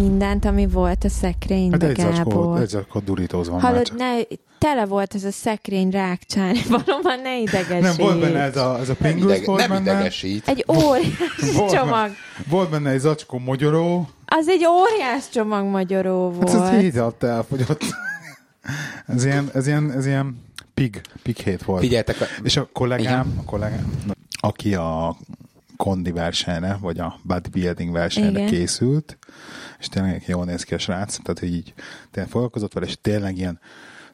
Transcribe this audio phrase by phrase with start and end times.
[0.00, 2.60] mindent, ami volt a szekrényben, Hát egy zacskó, Gábor.
[2.60, 4.14] egy zacskó van már Hallod, ne,
[4.58, 7.80] tele volt ez a szekrény rákcsálni, valóban ne idegesít.
[7.80, 10.48] Nem, volt benne ez a, ez a Nem, Pringles, idege, volt nem benne, idegesít.
[10.48, 12.10] Egy óriás Volt csomag.
[12.48, 16.50] volt benne egy zacskó mogyoró, Az egy óriás csomag magyaró volt.
[16.50, 17.82] hát ez hét alatt elfogyott.
[19.06, 20.42] ez ilyen, ez ilyen, ez ilyen
[20.74, 21.80] pig, pig hét volt.
[21.80, 23.92] Figyeltek, És a kollégám, a kollégám,
[24.40, 25.16] aki a
[25.76, 28.46] kondi versenyre, vagy a bodybuilding versenyre Igen.
[28.46, 29.18] készült,
[29.78, 31.74] és tényleg jól néz ki a srác, tehát hogy így
[32.10, 33.60] tényleg foglalkozott vele, és tényleg ilyen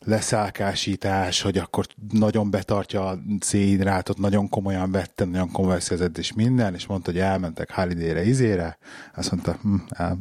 [0.06, 6.74] leszálkásítás, hogy akkor nagyon betartja a szénhidrátot, nagyon komolyan vette, nagyon komoly szerzett, és minden,
[6.74, 8.78] és mondta, hogy elmentek holiday-re, izére,
[9.14, 10.16] azt mondta, hm, el,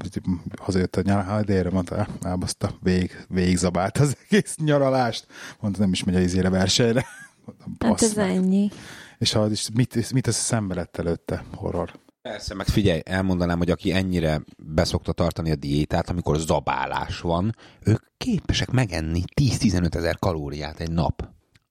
[0.62, 5.28] hazajött a nyár holiday-re, mondta, elbaszta, végig, végig zabált az egész nyaralást,
[5.60, 7.06] mondta, nem is megy a izére versenyre.
[7.46, 8.72] Mondtam, Hát "Bassz ez meg." ennyi.
[9.18, 11.44] És, ha, és mit, mit az szembe lett előtte?
[11.56, 11.94] Horror.
[12.30, 18.04] Persze, meg figyelj, elmondanám, hogy aki ennyire beszokta tartani a diétát, amikor zabálás van, ők
[18.18, 21.28] képesek megenni 10-15 ezer kalóriát egy nap.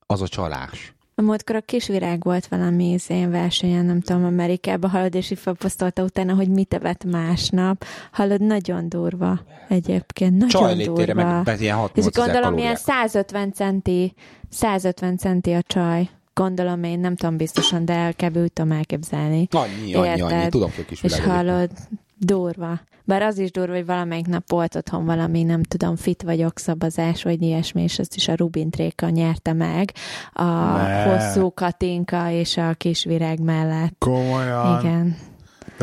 [0.06, 0.94] Az a csalás.
[1.14, 6.03] A múltkor a kisvirág volt valami izén versenyen, nem tudom, Amerikában hallod, és így felposztolta
[6.03, 7.84] utána, hogy mit evett másnap.
[8.11, 11.42] Hallod, nagyon durva egyébként, nagyon Csaj létére durva.
[11.44, 12.78] meg, ilyen 6 és gondolom ilyen kalóriát.
[12.78, 14.14] 150 centi,
[14.48, 16.11] 150 centi a csaj.
[16.34, 18.36] Gondolom én, nem tudom biztosan, de kb.
[18.36, 19.48] úgy tudom elképzelni.
[19.50, 20.33] Annyi, annyi, annyi.
[20.33, 20.50] Érted?
[20.50, 21.70] Tudom, hogy kis És hallod,
[22.19, 22.80] durva.
[23.05, 27.22] Bár az is durva, hogy valamelyik nap volt otthon valami, nem tudom, fit vagyok szabazás,
[27.22, 29.92] vagy ilyesmi, és ezt is a Rubin Tréka nyerte meg
[30.33, 31.03] a Ne.
[31.03, 33.94] hosszú katinka és a kis virág mellett.
[33.98, 34.78] Komolyan.
[34.80, 35.16] Igen.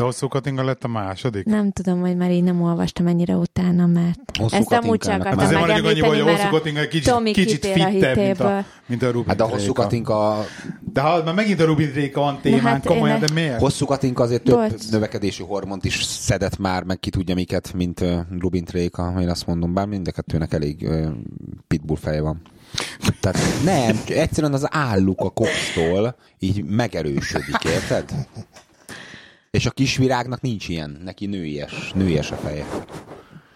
[0.00, 1.44] De hosszú Katinga lett a második?
[1.44, 5.26] Nem tudom, hogy már így nem olvastam ennyire utána, mert Hosszú ezt amúgy csak Katinkának.
[5.26, 8.16] Hát akartam azért maradjunk annyiból, hogy a hosszú Katinga kicsit, Tomi kicsit kitér a fittebb,
[8.16, 9.82] mint a, mint a Rubin Hát a hosszú Tréka.
[9.82, 10.44] katinka,
[10.92, 13.58] De ha már megint a Rubin Tréka van témán, hát én komolyan, de miért?
[13.58, 14.90] hosszú katinka azért több Bocs.
[14.90, 19.46] növekedési hormont is szedett már, meg ki tudja miket, mint uh, Rubin Tréka, én azt
[19.46, 21.06] mondom, bár mind a kettőnek elég uh,
[21.66, 22.40] pitbull feje van.
[23.20, 28.12] Tehát nem, egyszerűen az álluk a koksztól így megerősödik, érted?
[29.50, 32.64] És a kisvirágnak nincs ilyen, neki nőies, nőies a feje.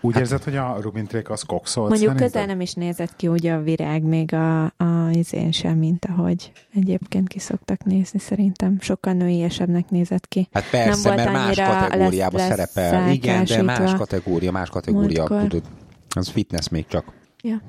[0.00, 2.32] Úgy érzed, hogy a Rubin Tréka az kokszolt Mondjuk szerinted?
[2.32, 6.52] közel nem is nézett ki ugye a virág még a, a izén sem, mint ahogy
[6.74, 8.76] egyébként ki szoktak nézni szerintem.
[8.80, 10.48] Sokkal nőiesebbnek nézett ki.
[10.52, 13.10] Hát persze, Nem volt mert más kategóriába lesz- szerepel.
[13.10, 15.18] Igen, de más kategória, más kategória.
[15.28, 15.48] Múltkor.
[15.48, 15.62] Tudod,
[16.08, 17.12] az fitness még csak.
[17.42, 17.62] Ja.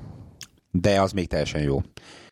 [0.70, 1.82] De az még teljesen jó.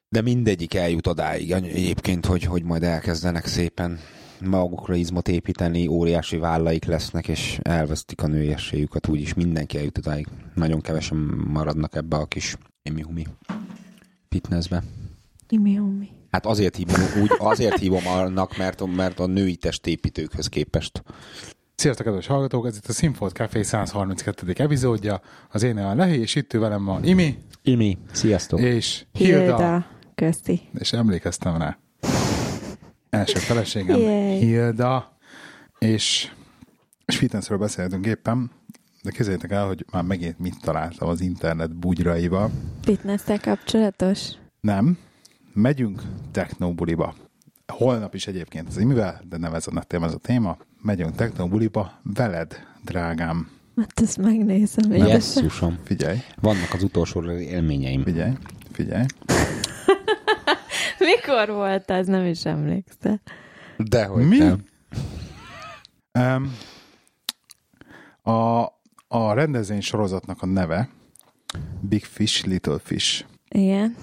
[0.08, 3.98] De mindegyik eljut odáig egyébként, hogy, hogy majd elkezdenek szépen
[4.40, 10.26] magukra izmot építeni, óriási vállaik lesznek, és elvesztik a nőiességüket, úgyis mindenki eljut odáig.
[10.54, 13.26] Nagyon kevesen maradnak ebbe a kis imi-humi
[14.28, 14.82] fitnessbe.
[15.48, 16.08] Imi, umi.
[16.30, 21.02] Hát azért hívom, úgy, azért hívom annak, mert, mert a női testépítőkhöz képest.
[21.74, 22.66] Sziasztok, kedves hallgatók!
[22.66, 24.52] Ez itt a Sinfold Café 132.
[24.56, 25.20] epizódja.
[25.50, 28.60] Az én a Lehi, és itt velem van Imi, Imi, sziasztok!
[28.60, 29.38] és Hilda.
[29.38, 29.86] Hilda.
[30.14, 30.60] Köszi.
[30.78, 31.78] És emlékeztem rá.
[33.14, 34.38] Első feleségem, Yay.
[34.38, 35.16] Hilda,
[35.78, 36.32] és,
[37.04, 38.50] és fitnessről beszéltünk éppen,
[39.02, 42.50] de képzeljétek el, hogy már megint mit találtam az internet bugyraiba.
[42.82, 44.28] Fitness-tel kapcsolatos?
[44.60, 44.98] Nem,
[45.52, 46.02] megyünk
[46.32, 47.14] technobuliba.
[47.66, 50.56] Holnap is egyébként az imivel, de nem ez a téma, ez a téma.
[50.82, 53.50] Megyünk technobuliba veled, drágám.
[53.76, 54.92] Hát ezt megnézem.
[54.92, 55.78] Jesszusom.
[55.84, 58.02] Figyelj, Vannak az utolsó élményeim.
[58.02, 58.32] figyelj,
[58.72, 59.04] figyelj.
[61.04, 62.06] Mikor volt ez?
[62.06, 63.20] Nem is emlékszel.
[63.76, 64.38] Dehogy Mi?
[64.38, 64.64] nem.
[66.18, 66.56] Um,
[68.34, 68.62] a,
[69.08, 70.88] a rendezvény sorozatnak a neve
[71.80, 73.24] Big Fish, Little Fish.
[73.48, 73.96] Igen.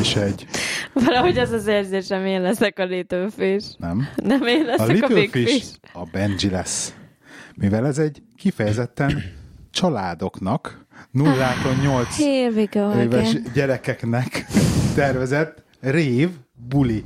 [0.00, 0.46] És egy,
[0.92, 3.66] Valahogy az az érzésem, én leszek a Little Fish.
[3.78, 5.74] nem, Nem én a leszek a, Little Big Fish, Fish.
[5.92, 6.94] a Benji lesz.
[7.54, 9.22] Mivel ez egy kifejezetten
[9.70, 13.50] családoknak, nullától 8 Here we go éves again.
[13.54, 14.46] gyerekeknek
[14.94, 16.30] tervezett rév
[16.68, 17.04] buli.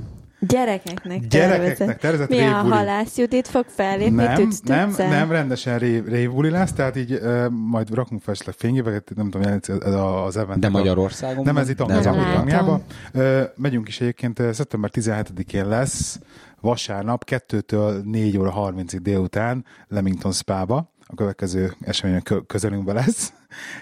[0.49, 4.15] Gyerekeknek Gyerekeknek tervezett Mi a halász Judit fog fellépni?
[4.15, 8.55] Nem, Tudsz, nem, nem rendesen rév, révbuli lesz, tehát így uh, majd rakunk fel esetleg
[8.55, 9.94] fényképeket, nem tudom, jelenti az,
[10.26, 10.61] az event.
[10.61, 11.44] De Magyarországon?
[11.44, 12.82] Nem, ez itt Angliában.
[13.12, 16.19] Ö, Megyünk is egyébként, szeptember 17-én lesz,
[16.61, 20.93] vasárnap, 2-től 4 óra 30-ig délután Leamington Spa-ba.
[21.06, 23.32] A következő esemény a kö- közelünkben lesz.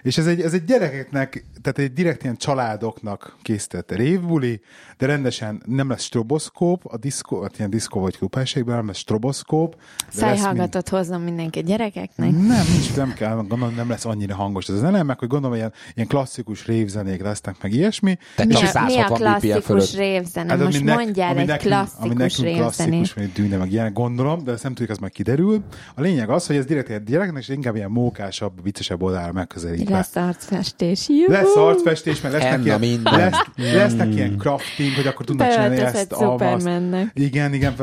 [0.02, 4.60] És ez egy, ez egy gyerekeknek, tehát egy direkt ilyen családoknak készített révbuli,
[4.98, 9.76] de rendesen nem lesz stroboszkóp, a diszkó, hát ilyen diszkó vagy klubhelységben nem lesz stroboszkóp.
[9.76, 12.30] lesz mind- Szájhallgatót hoznom mindenki a gyerekeknek.
[12.30, 15.56] nem, nincs, nem kell, gondolom, nem lesz annyira hangos ez a zene, meg hogy gondolom,
[15.56, 18.19] ilyen, ilyen klasszikus révzenék lesznek, meg ilyesmi.
[18.36, 20.50] Te Mi a, mi a 160 BPM klasszikus révzene?
[20.52, 22.56] Hát, Most nek- mondjál egy nekünk- ami klasszikus nekünk révzenét.
[22.60, 25.62] klasszikus, mint dűne, meg ilyenek gondolom, de ezt nem tudjuk, az majd kiderül.
[25.94, 29.32] A lényeg az, hogy ez direkt egy gyereknek, és inkább ilyen mókásabb, viccesebb oldalra
[29.62, 29.97] megközelítve.
[29.97, 31.09] Lesz arcfestés.
[31.09, 31.31] Jú!
[31.32, 33.19] Lesz arcfestés, mert lesznek, Enna ilyen, minden.
[33.19, 36.14] lesz, lesznek ilyen crafting, hogy akkor tudnak csinálni ezt.
[36.14, 37.11] Supermannek.
[37.14, 37.75] Igen, igen,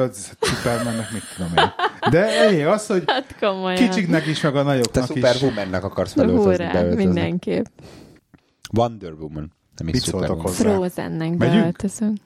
[0.41, 1.71] Supermannek, mit tudom én.
[2.11, 3.77] De elég az, hogy Hát komolyan.
[3.89, 5.25] kicsiknek is, meg a Te nagyoknak is.
[5.25, 7.65] Superwomannek akarsz felöltözni, Hurrá, mindenképp.
[8.77, 9.51] Wonder Woman.
[9.77, 10.45] Nem is Mit szóltak Superwoman.
[10.45, 10.69] hozzá?
[10.75, 12.17] Frozennek beöltözünk.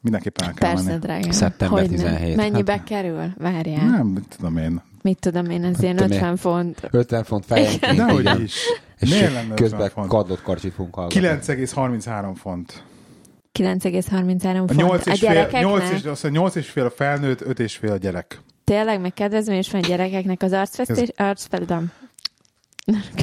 [0.00, 0.98] Mindenképpen el kell Persze, menni.
[0.98, 1.30] drágám.
[1.30, 1.96] Szeptember Hogyne.
[1.96, 2.36] 17.
[2.36, 3.32] Mennyibe Hát- kerül?
[3.38, 3.86] Várjál.
[3.86, 4.82] Nem, mit tudom én.
[5.04, 6.18] Mit tudom én, ez ilyen tudom én.
[6.18, 6.88] 50 font.
[6.90, 7.96] 50 font fejenként.
[7.96, 8.54] Dehogy is.
[8.98, 10.08] És Miért lenne 50 közben font?
[10.08, 11.20] kadlott karcsit fogunk hallgatni.
[11.20, 12.82] 9,33 font.
[13.58, 14.74] 9,33 A font.
[14.74, 15.62] 8 A és fél, gyerekeknek?
[15.62, 18.40] 8 és, azt mondja, 8 és fél a felnőtt, 5 és fél a gyerek.
[18.64, 21.92] Tényleg, meg kedvezményes van a gyerekeknek az arcfestés, arcfeledem.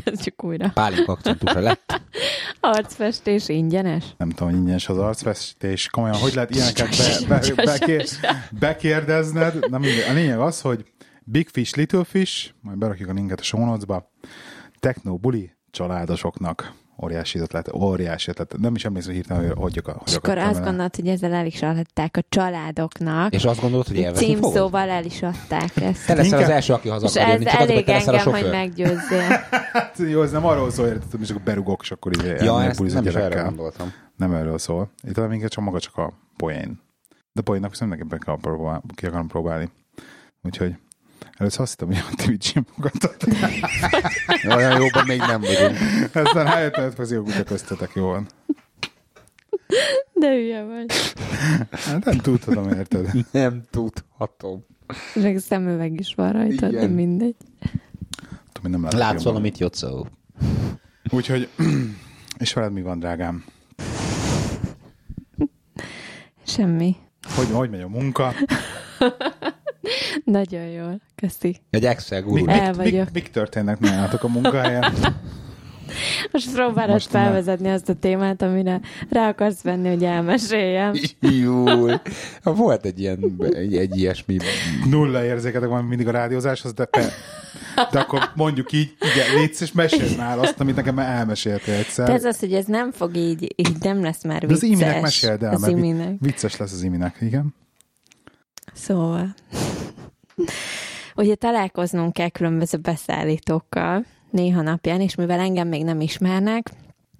[0.04, 0.72] Kezdjük újra.
[0.74, 2.02] Pálink akcentusra lett.
[2.60, 4.04] Arcfestés ingyenes?
[4.18, 5.88] Nem tudom, ingyenes az arcfestés.
[5.88, 6.90] Komolyan, hogy lehet ilyeneket
[7.28, 8.04] be, be, beké,
[8.60, 9.70] bekérdezned?
[9.70, 10.06] Nem, mindegy.
[10.10, 10.86] a lényeg az, hogy
[11.32, 14.12] Big Fish, Little Fish, majd berakjuk a linket a show notes-ba,
[14.80, 16.74] Techno Buli családosoknak.
[17.04, 18.58] Óriási ötlet, óriási ötlet.
[18.58, 21.62] Nem is emlékszem hirtelen, hogy hogy, hogy És akkor azt gondolod, hogy ezzel el is
[21.62, 23.34] adták a családoknak.
[23.34, 24.42] És azt gondolod, hogy élvezni fogod?
[24.42, 26.06] Címszóval el is adták ezt.
[26.06, 28.18] Te leszel az első, aki haza És akar ez jönni, az, elég te leszel a
[28.18, 29.30] engem, hogy meggyőzzél.
[29.74, 32.94] Hát, jó, ez nem arról szól, érted, és akkor berugok, és akkor így Ja, ezt
[32.94, 33.94] nem is erre gondoltam.
[34.16, 34.90] Nem erről szól.
[35.04, 36.82] Itt talán minket csak maga csak a poén.
[37.34, 39.70] De poénnak viszont mindenképpen kell próbál, ki akarom próbálni.
[40.44, 40.76] Úgyhogy
[41.42, 43.26] először azt hittem, hogy a Twitch magadat.
[44.58, 45.78] Olyan jóban még nem vagyunk.
[46.16, 48.28] Aztán rájöttem, hogy fazio kutya köztetek jó van.
[50.14, 50.86] De hülye vagy.
[51.72, 53.10] Hát nem tudhatom, érted?
[53.32, 54.66] Nem tudhatom.
[55.16, 56.90] Meg szemüveg is van rajta, de Igen.
[56.90, 57.36] mindegy.
[58.52, 59.32] Tudom, hogy nem látok Látsz jobban.
[59.34, 60.08] valamit, Jocó?
[61.10, 61.50] Úgyhogy,
[62.40, 63.44] és veled mi van, drágám?
[66.46, 66.96] Semmi.
[67.36, 68.34] Hogy, hogy megy a munka?
[70.24, 71.02] Nagyon jól.
[71.16, 71.58] Köszi.
[71.70, 72.48] Egy Excel guru.
[72.48, 73.04] El mik, vagyok.
[73.06, 74.94] mik, mik történnek nálatok a munkahelyen?
[76.32, 80.94] Most próbálod Most felvezetni azt a témát, amire rá akarsz venni, hogy elmeséljem.
[81.20, 81.64] Jó.
[82.44, 84.38] Volt egy ilyen, egy, egy ilyesmi.
[84.90, 87.10] Nulla érzéketek van mindig a rádiózáshoz, de, pe,
[87.92, 92.08] de akkor mondjuk így, igen, légy és mesélj már azt, amit nekem már elmeséltél egyszer.
[92.08, 94.64] De ez az, hogy ez nem fog így, így nem lesz már De vicces.
[94.64, 96.14] az iminek meséld el, Az mert iminek.
[96.20, 97.54] vicces lesz az iminek, igen.
[98.74, 99.34] Szóval.
[101.16, 106.72] Ugye találkoznunk kell különböző beszállítókkal néha napján, és mivel engem még nem ismernek,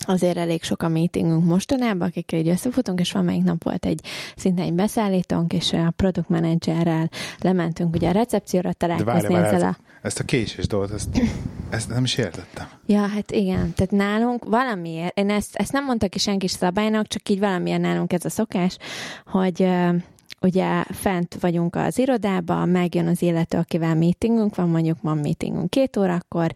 [0.06, 4.02] azért elég sok a meetingünk mostanában, akikkel így összefutunk, és van melyik nap volt egy
[4.36, 7.10] szinte egy beszállítónk, és a product managerrel
[7.40, 9.78] lementünk ugye a recepcióra De találkozni várj, várj, ezzel a...
[10.02, 11.22] ezt, a késés dolgot, ezt,
[11.70, 12.68] ezt nem is értettem.
[12.86, 13.74] Ja, hát igen.
[13.76, 18.14] Tehát nálunk valamiért, én ezt, ezt nem mondta ki senki szabálynak, csak így valamiért nálunk
[18.14, 18.78] ez a szokás,
[19.26, 19.68] hogy
[20.42, 25.98] ugye fent vagyunk az irodában, megjön az illető, akivel meetingünk van, mondjuk van meetingünk két
[25.98, 26.52] órakor,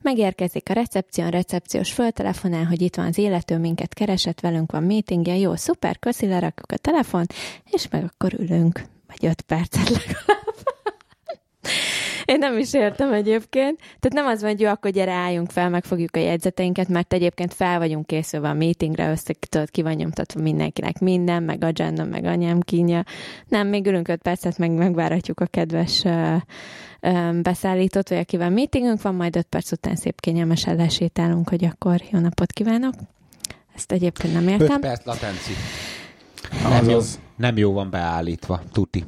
[0.00, 4.82] megérkezik a recepción, a recepciós föltelefonál, hogy itt van az illető, minket keresett, velünk van
[4.82, 7.32] meetingje, jó, szuper, köszi, lerakjuk a telefont,
[7.70, 10.49] és meg akkor ülünk, vagy öt percet legalább.
[12.30, 13.78] Én nem is értem egyébként.
[13.78, 17.54] Tehát nem az van, hogy jó, akkor gyere, álljunk fel, megfogjuk a jegyzeteinket, mert egyébként
[17.54, 22.24] fel vagyunk készülve a meetingre, össze tudod, ki van nyomtatva mindenkinek minden, meg agenda, meg
[22.24, 23.04] anyám kínja.
[23.48, 26.36] Nem, még ülünk öt percet, meg megváratjuk a kedves uh,
[27.02, 32.02] um, beszállítót, vagy akivel meetingünk van, majd öt perc után szép kényelmesen lesétálunk, hogy akkor
[32.10, 32.94] jó napot kívánok.
[33.74, 34.80] Ezt egyébként nem 5 értem.
[34.80, 35.52] perc latenci.
[36.62, 37.20] Nem jó, Azaz.
[37.36, 38.62] nem jó van beállítva.
[38.72, 39.04] Tuti.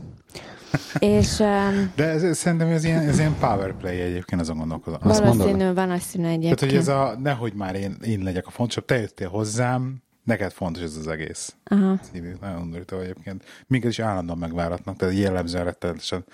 [0.98, 4.98] És um, De ez, ez, szerintem ez ilyen, ez ilyen power play egyébként, azon gondolkodom.
[5.02, 6.60] Azt valószínű, valószínű Tehát, egyébként.
[6.60, 10.82] hogy ez a, nehogy már én, én legyek a fontosabb, te jöttél hozzám, neked fontos
[10.82, 11.54] ez az egész.
[11.64, 11.98] Aha.
[12.12, 13.44] Szívű, nagyon undorító egyébként.
[13.66, 16.24] Minket is állandóan megváratnak, tehát jellemzően rettenetesen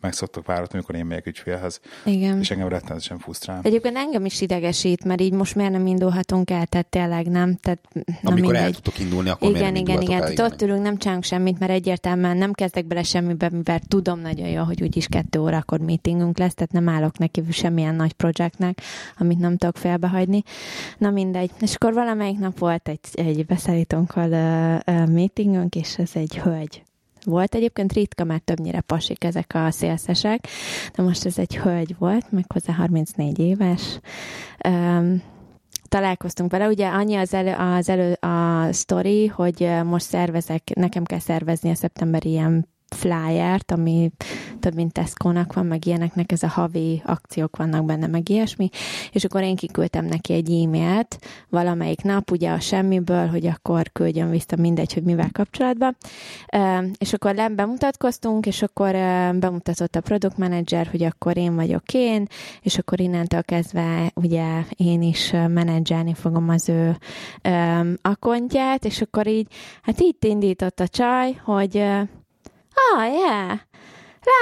[0.00, 2.38] meg szoktak váratni, amikor én megyek ügyfélhez, Igen.
[2.40, 3.60] és engem rettenetesen frusztrál.
[3.62, 7.56] Egyébként engem is idegesít, mert így most miért nem indulhatunk el, tehát tényleg nem.
[7.56, 8.74] Tehát, na Amikor el mindegy.
[8.82, 10.38] tudtok indulni, akkor Igen, miért nem igen, igen.
[10.38, 10.44] el?
[10.46, 14.62] ott ülünk, nem csinálunk semmit, mert egyértelműen nem kezdek bele semmibe, mivel tudom nagyon jó,
[14.62, 18.80] hogy úgyis kettő órakor meetingünk lesz, tehát nem állok neki semmilyen nagy projektnek,
[19.18, 20.42] amit nem tudok félbehagyni.
[20.98, 21.50] Na mindegy.
[21.60, 26.82] És akkor valamelyik nap volt egy, egy beszállítónkkal uh, meetingünk, és ez egy hölgy
[27.24, 30.48] volt egyébként ritka, mert többnyire pasik ezek a szélszesek,
[30.94, 34.00] de most ez egy hölgy volt, méghozzá 34 éves.
[34.68, 35.22] Um,
[35.88, 36.68] találkoztunk vele.
[36.68, 41.74] Ugye annyi az elő, az elő a sztori, hogy most szervezek, nekem kell szervezni a
[41.74, 44.10] szeptemberi ilyen flyert, ami
[44.60, 48.68] több mint Tesco-nak van, meg ilyeneknek, ez a havi akciók vannak benne, meg ilyesmi,
[49.12, 51.18] és akkor én kiküldtem neki egy e-mailt
[51.48, 55.96] valamelyik nap, ugye a semmiből, hogy akkor küldjön vissza mindegy, hogy mivel kapcsolatban,
[56.98, 58.92] és akkor nem bemutatkoztunk, és akkor
[59.38, 62.26] bemutatott a product manager, hogy akkor én vagyok én,
[62.62, 66.96] és akkor innentől kezdve ugye én is menedzselni fogom az ő
[68.02, 69.46] akontját, és akkor így,
[69.82, 71.84] hát így indított a csaj, hogy
[72.94, 73.58] Ah, yeah.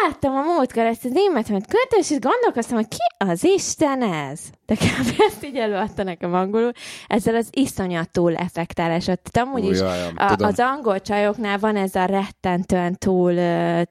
[0.02, 4.40] Láttam a múltkor ezt az émet, amit küldtem, és gondolkoztam, hogy ki az Isten ez?
[4.66, 5.21] De kb.
[5.28, 6.73] ezt így előadta nekem angolul,
[7.07, 9.16] ezzel az iszonyat túl effektálással.
[9.16, 10.49] Tehát amúgy Ú, is jaj, a, tudom.
[10.49, 13.35] az angol csajoknál van ez a rettentően túl,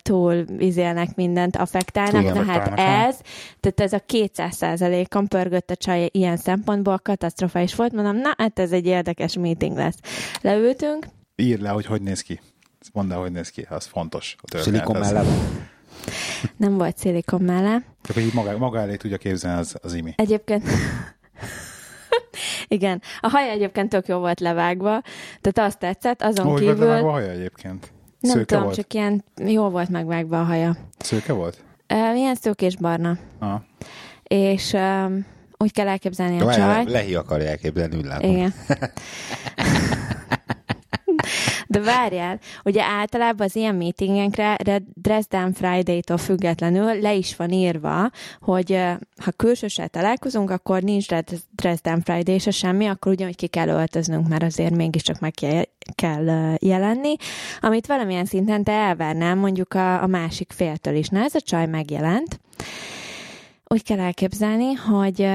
[0.01, 3.19] túl izélnek mindent affektálnak, Túl na hát ez,
[3.59, 8.59] tehát ez a 200 százalékon pörgött a csaj ilyen szempontból, katasztrofális volt, mondom, na hát
[8.59, 9.97] ez egy érdekes meeting lesz.
[10.41, 12.39] Leültünk, Írd le, hogy hogy néz ki.
[12.93, 14.35] Mondd el, hogy néz ki, az fontos.
[14.41, 15.27] A történet, Szilikon mellett.
[16.57, 20.13] nem volt szilikon mellé, Csak így maga, maga elé tudja képzelni az, az imi.
[20.17, 20.63] Egyébként...
[22.67, 25.01] Igen, a haja egyébként tök jó volt levágva,
[25.41, 26.75] tehát azt tetszett, azon Hogy kívül...
[26.75, 27.91] volt levágva a haja egyébként?
[28.19, 28.75] Nem Szőke tudom, volt?
[28.75, 30.75] csak ilyen jó volt megvágva a haja.
[30.97, 31.63] Szőke volt?
[31.87, 33.17] E, ilyen szőkés barna.
[33.39, 33.63] Aha.
[34.23, 35.25] És um,
[35.57, 36.85] úgy kell elképzelni a Le, csaj.
[36.85, 38.31] lehi akarja elképzelni, úgy látom.
[38.31, 38.53] Igen.
[41.75, 44.57] De várjál, ugye általában az ilyen meetingenkre
[44.93, 48.09] Dresden Friday-tól függetlenül le is van írva,
[48.41, 48.79] hogy
[49.23, 51.05] ha külsősel találkozunk, akkor nincs
[51.55, 55.33] Dresden Friday se semmi, akkor ugyanúgy ki kell öltöznünk, mert azért mégiscsak meg
[55.95, 57.15] kell, jelenni,
[57.59, 61.07] amit valamilyen szinten te elvárnál mondjuk a, a másik féltől is.
[61.07, 62.39] Na ez a csaj megjelent,
[63.67, 65.27] úgy kell elképzelni, hogy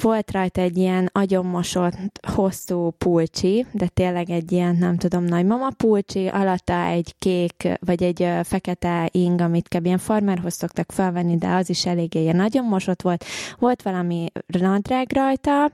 [0.00, 6.26] volt rajta egy ilyen agyonmosott, hosszú pulcsi, de tényleg egy ilyen, nem tudom, nagymama pulcsi,
[6.26, 9.84] alatta egy kék, vagy egy fekete ing, amit kb.
[9.84, 13.24] ilyen farmerhoz szoktak felvenni, de az is eléggé ilyen agyonmosott volt.
[13.58, 15.72] Volt valami nadrág rajta,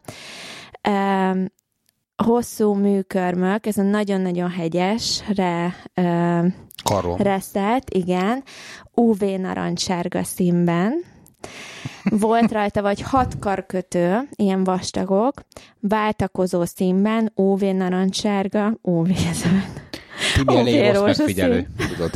[2.17, 5.75] hosszú műkörmök, ez a nagyon-nagyon hegyesre
[6.85, 7.17] Karom.
[7.17, 8.43] reszelt, igen,
[8.95, 11.05] UV narancssárga színben.
[12.05, 15.43] Volt rajta vagy hat karkötő, ilyen vastagok,
[15.81, 19.83] váltakozó színben, UV narancssárga, UV zöld.
[20.35, 22.11] Tibi elég rossz megfigyelő, tudod.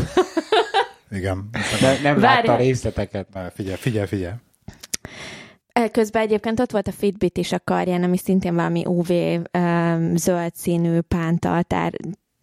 [1.11, 1.49] Igen.
[1.81, 2.21] Ne, nem Várjál.
[2.21, 3.27] látta a részleteket.
[3.33, 4.35] Na, Figyelj, figyelj, figyelj.
[5.93, 10.55] Közben egyébként ott volt a Fitbit is a karján, ami szintén valami UV um, zöld
[10.55, 11.93] színű pántaltár,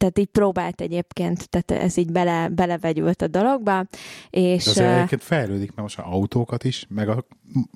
[0.03, 3.85] tehát így próbált egyébként, tehát ez így bele, belevegyült a dologba,
[4.29, 7.25] és De azért uh, egyébként fejlődik, mert most már autókat is, meg a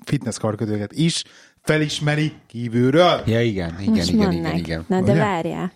[0.04, 1.24] fitness karkötőket is
[1.62, 3.22] felismeri kívülről.
[3.26, 4.58] Ja, igen, igen, Most igen, igen, meg.
[4.58, 4.84] igen.
[4.88, 5.20] Na, de Ugye?
[5.20, 5.72] várjál.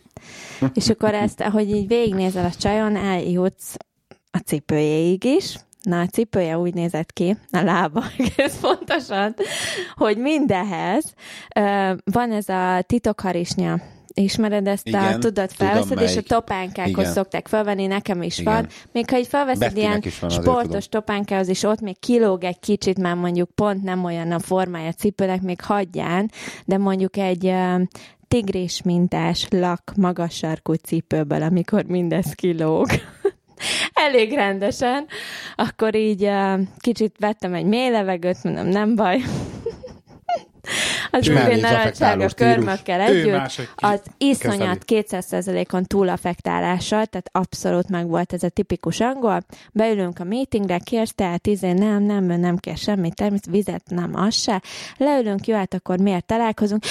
[0.75, 3.75] És akkor ezt, ahogy így végignézel a csajon, eljutsz
[4.31, 5.57] a cipőjéig is.
[5.83, 9.35] Na, a cipője úgy nézett ki, a lába egész pontosan,
[9.95, 11.15] hogy mindehez
[12.05, 13.81] van ez a titokharisnya.
[14.15, 17.13] Ismered ezt a, Igen, tudod, tudom, felveszed, és a topánkákhoz Igen.
[17.13, 18.53] szokták felvenni, nekem is Igen.
[18.53, 18.67] van.
[18.93, 23.15] Még ha így felveszed Bettinek ilyen sportos topánkához, és ott még kilóg egy kicsit, már
[23.15, 26.31] mondjuk pont nem olyan a formája a cipőnek, még hagyján,
[26.65, 27.55] de mondjuk egy
[28.29, 32.87] tigris mintás lak magas sarkú cipőből, amikor mindez kilóg.
[34.07, 35.07] Elég rendesen.
[35.57, 36.31] Akkor így
[36.79, 39.21] kicsit vettem egy mély levegőt, mondom, nem baj.
[41.15, 45.65] Az üvén narancsága körmökkel együtt, az iszonyat kezeli.
[45.67, 49.45] 200%-on túlaffektálással, tehát abszolút meg volt ez a tipikus angol.
[49.73, 54.35] Beülünk a meetingre, kérsz tehát izé, nem, nem, nem kér semmit, természetesen vizet, nem, az
[54.35, 54.63] se.
[54.97, 56.83] Leülünk, jó, hát akkor miért találkozunk?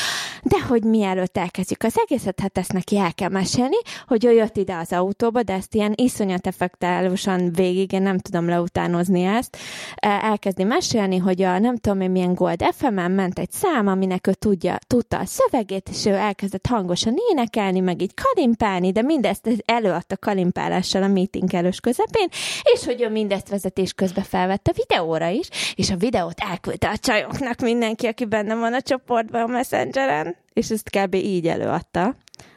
[0.43, 4.57] De hogy mielőtt elkezdjük az egészet, hát ezt neki el kell mesélni, hogy ő jött
[4.57, 9.57] ide az autóba, de ezt ilyen iszonyat effektálósan végig, én nem tudom leutánozni ezt,
[9.95, 14.27] E, elkezdi mesélni, hogy a nem tudom én milyen Gold FM-en ment egy szám, aminek
[14.27, 19.49] ő tudja, tudta a szövegét, és ő elkezdett hangosan énekelni, meg így kalimpálni, de mindezt
[19.65, 22.27] előadta kalimpálással a meeting elős közepén,
[22.73, 27.59] és hogy ő mindezt vezetés közben felvette videóra is, és a videót elküldte a csajoknak
[27.59, 31.13] mindenki, aki benne van a csoportban a Messengeren, és ezt kb.
[31.13, 32.15] így előadta.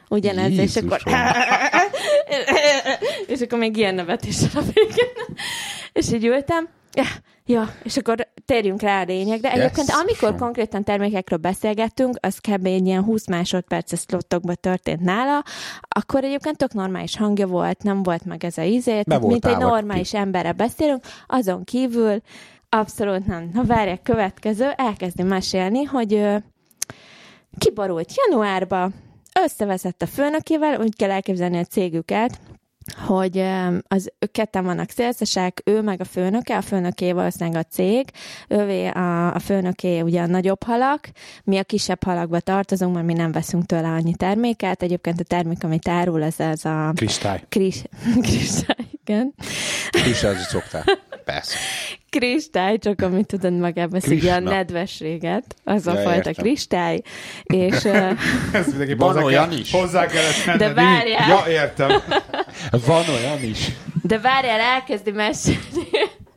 [0.09, 0.99] Ugyanez, és akkor...
[1.05, 1.29] Jézusom.
[3.33, 5.37] és akkor még ilyen nevetéssel a végén.
[5.93, 6.69] és így ültem,
[7.45, 9.51] ja, és akkor térjünk rá a lényegre.
[9.51, 9.97] Egyébként Yes.
[9.97, 12.65] amikor konkrétan termékekről beszélgettünk, az kb.
[12.65, 15.43] egy ilyen 20 másodperces szlottokba történt nála,
[15.87, 19.57] akkor egyébként tök normális hangja volt, nem volt meg ez a ízét, Be mint egy
[19.57, 22.21] normális emberre beszélünk, azon kívül
[22.69, 23.49] abszolút nem.
[23.53, 26.37] Na várják, következő, elkezdi mesélni, hogy ö,
[27.57, 28.89] kiborult januárba,
[29.43, 32.39] összeveszett a főnökével, úgy kell elképzelni a cégüket,
[32.93, 33.45] hogy
[33.87, 38.09] az ők ketten vannak szélszesek, ő meg a főnöke, a főnöké valószínűleg a cég,
[38.47, 41.09] ővé a, a főnöké ugye a nagyobb halak,
[41.43, 45.63] mi a kisebb halakba tartozunk, mert mi nem veszünk tőle annyi terméket, egyébként a termék,
[45.63, 46.91] amit árul, ez, ez a...
[46.95, 47.43] Kristály.
[47.49, 47.81] Kris,
[48.27, 49.33] kristály, igen.
[49.89, 50.83] Kristály, az szoktál.
[51.25, 51.57] Persze.
[52.09, 56.43] Kristály, csak amit tudod magában szívja a nedvességet, az a Ja, fajta értem.
[56.43, 57.01] kristály,
[57.43, 57.85] és
[58.53, 59.71] Ez mindenki Van hozzá olyan kell, is?
[59.71, 60.57] Hozzá kellett menni.
[60.57, 61.27] De várjál.
[61.27, 61.89] Ja, értem.
[62.87, 63.67] Van olyan is.
[64.01, 65.87] De várjál, elkezdi mesélni,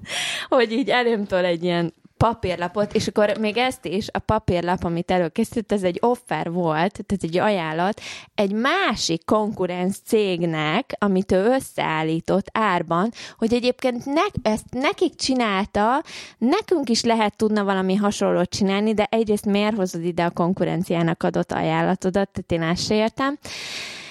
[0.49, 5.73] hogy így előmtől egy ilyen papírlapot, és akkor még ezt is, a papírlap, amit előkészített,
[5.73, 8.01] ez egy offer volt, tehát egy ajánlat,
[8.35, 16.03] egy másik konkurens cégnek, amit ő összeállított árban, hogy egyébként ne, ezt nekik csinálta,
[16.39, 21.53] nekünk is lehet tudna valami hasonlót csinálni, de egyrészt miért hozod ide a konkurenciának adott
[21.53, 23.39] ajánlatodat, tehát én ezt értem.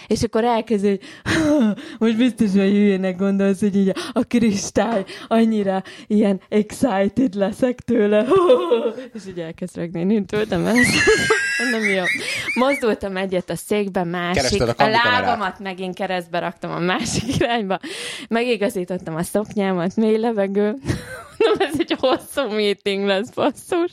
[0.08, 1.00] És akkor elkezd, hogy
[2.00, 8.26] most biztos, hogy hülyének gondolsz, hogy így a kristály annyira ilyen excited leszek tőle.
[9.14, 10.90] És így elkezd rögni, én ezt.
[11.72, 12.04] Nem jó.
[12.54, 14.62] Mozdultam egyet a székben, másik.
[14.62, 17.80] A a lábamat megint keresztbe raktam a másik irányba.
[18.30, 20.76] Megigazítottam a szoknyámat, mély levegő.
[21.38, 23.92] Nem, ez egy hosszú meeting lesz, basszus.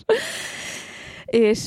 [1.24, 1.66] És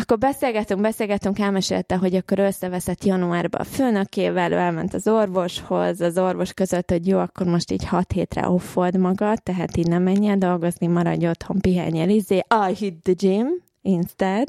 [0.00, 6.18] akkor beszélgetünk, beszélgetünk, elmesélte, hogy akkor összeveszett januárban a főnökével, ő elment az orvoshoz, az
[6.18, 10.38] orvos között, hogy jó, akkor most így hat hétre offold magad, tehát így nem menjen
[10.38, 12.40] dolgozni, maradj otthon, pihenj el, izé,
[12.70, 13.46] I hit the gym,
[13.82, 14.48] instead,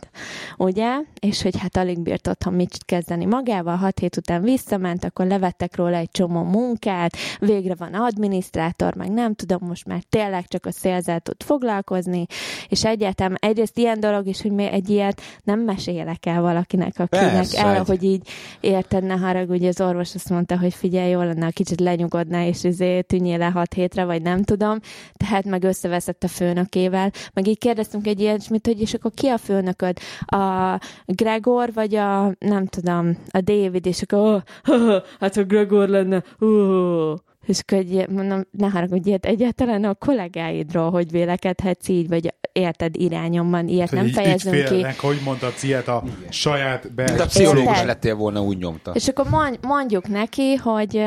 [0.58, 0.98] ugye?
[1.20, 5.76] És hogy hát alig bírt otthon mit kezdeni magával, hat hét után visszament, akkor levettek
[5.76, 10.72] róla egy csomó munkát, végre van adminisztrátor, meg nem tudom, most már tényleg csak a
[10.72, 12.26] szélzel tud foglalkozni,
[12.70, 17.32] és egyáltalán egyrészt ilyen dolog is, hogy mi egy ilyet nem mesélek el valakinek, akinek
[17.32, 18.28] Persze, el, egy- hogy így
[18.60, 23.02] érted, ne haragudj, az orvos azt mondta, hogy figyelj, jó lenne, kicsit lenyugodnál, és izé
[23.02, 24.80] tűnjél le hat hétre, vagy nem tudom,
[25.18, 29.38] tehát meg összeveszett a főnökével, meg így kérdeztünk egy ilyesmit, hogy és akkor ki a
[29.38, 29.98] főnököd?
[30.26, 34.42] A Gregor, vagy a, nem tudom, a David, és akkor, oh,
[34.76, 37.18] oh, oh, hát a Gregor lenne, oh.
[37.46, 42.34] És akkor egy, ilyen- mondom, ne haragudj, ilyet egyáltalán a kollégáidról, hogy vélekedhetsz így, vagy
[42.52, 44.62] érted irányomban, ilyet Hogy nem így fejezünk ki.
[44.62, 47.86] ügyfélnek, hogy mondhatsz ilyet a saját Mint a belső pszichológus Érted?
[47.86, 48.92] lettél volna, úgy nyomta.
[48.94, 51.04] És akkor mond, mondjuk neki, hogy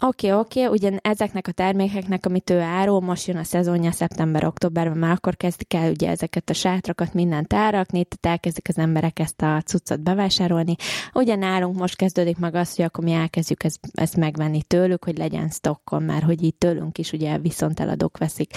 [0.00, 5.10] oké, oké, ugyan ezeknek a termékeknek, amit ő árul, most jön a szezonja szeptember-októberben, már
[5.12, 9.62] akkor kezdik el ugye ezeket a sátrakat mindent árakni, tehát elkezdik az emberek ezt a
[9.66, 10.74] cuccot bevásárolni.
[11.12, 15.18] Ugye nálunk most kezdődik meg az, hogy akkor mi elkezdjük ezt, ezt megvenni tőlük, hogy
[15.18, 18.52] legyen stockon, mert hogy így tőlünk is ugye viszont eladók veszik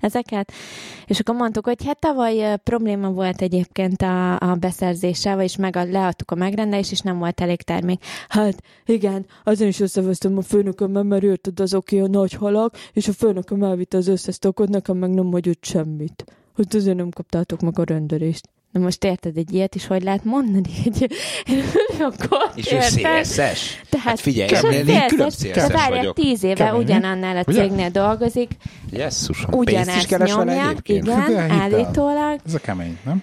[0.00, 0.52] ezeket.
[1.06, 5.84] És akkor mondtuk, hogy hát tavaly probléma volt egyébként a, a beszerzéssel, vagyis meg a,
[5.84, 8.04] leadtuk a megrendelést, és nem volt elég termék.
[8.28, 13.08] Hát igen, azon is összevesztem a főnökömmel, mert érted az oké a nagy halak, és
[13.08, 16.24] a főnököm elvitte az összes stockot, nekem meg nem hagyott semmit.
[16.54, 18.48] Hogy azért nem kaptátok meg a rendelést.
[18.70, 20.68] Na most érted, egy ilyet is hogy lehet mondani?
[20.84, 21.10] Egy,
[22.00, 23.80] akkor És ő szélszes?
[23.88, 26.14] Tehát, Hát figyelj, és ennél én külön De várjál, vagyok.
[26.14, 28.50] tíz éve Kemény, ugyanannál a cégnél dolgozik,
[28.90, 31.06] Jesszusom, pénzt is keres nyomja, egyébként?
[31.06, 33.22] igen, állítólag, Ez a kemény, nem?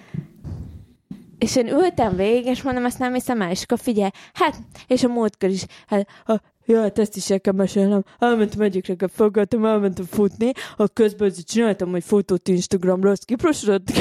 [1.38, 4.56] és én ültem végig, és mondom, ezt nem hiszem el, és akkor figyelj, hát,
[4.86, 8.04] és a múltkor is, hát, ha, ja, hát ezt is el kell mesélnem.
[8.18, 13.90] Elmentem egyik reggel, fogadtam, elmentem futni, a közben csináltam egy fotót Instagramra, azt kiprosodott,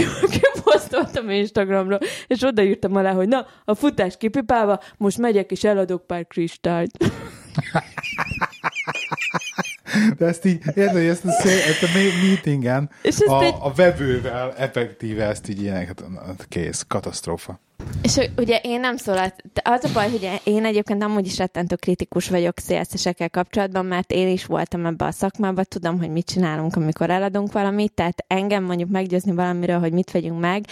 [0.67, 6.27] kiposztoltam Instagramra, és odaírtam alá, hogy na, a futás kipipálva, most megyek és eladok pár
[6.27, 6.97] kristályt.
[10.17, 12.89] De ezt így, érted, hogy ezt a, szé- ezt a me- meetingen
[13.25, 17.59] a, egy- a vevővel effektíve ezt így ilyenek, hát, kész, katasztrófa.
[18.01, 22.29] És ugye én nem szólalt, az a baj, hogy én egyébként amúgy is rettentő kritikus
[22.29, 27.09] vagyok szélszesekkel kapcsolatban, mert én is voltam ebbe a szakmába, tudom, hogy mit csinálunk, amikor
[27.09, 30.65] eladunk valamit, tehát engem mondjuk meggyőzni valamiről, hogy mit vegyünk meg,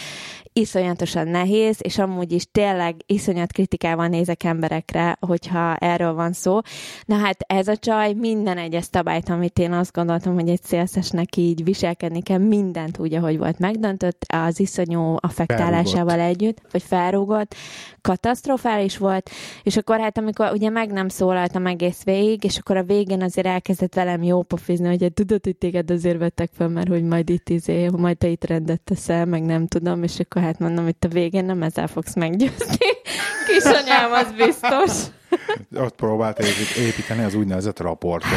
[0.53, 6.59] iszonyatosan nehéz, és amúgy is tényleg iszonyat kritikával nézek emberekre, hogyha erről van szó.
[7.05, 11.35] Na hát ez a csaj minden egyes szabályt, amit én azt gondoltam, hogy egy szélszesnek
[11.35, 17.55] így viselkedni kell, mindent úgy, ahogy volt megdöntött, az iszonyú affektálásával együtt, vagy felrúgott,
[18.01, 19.29] katasztrofális volt,
[19.63, 23.47] és akkor hát amikor ugye meg nem szólaltam egész végig, és akkor a végén azért
[23.47, 27.49] elkezdett velem jó pofizni, hogy tudod, hogy téged azért vettek fel, mert hogy majd itt
[27.49, 31.07] izé, majd te itt rendet teszel, meg nem tudom, és akkor hát mondom, hogy a
[31.07, 32.85] végén nem ezzel fogsz meggyőzni.
[33.47, 34.91] Kisanyám, az biztos.
[35.75, 38.29] Ott próbált épít- építeni az úgynevezett raportot.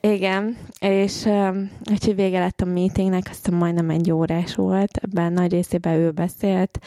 [0.00, 5.50] Igen, és um, úgyhogy vége lett a meetingnek, aztán majdnem egy órás volt, ebben nagy
[5.50, 6.78] részében ő beszélt,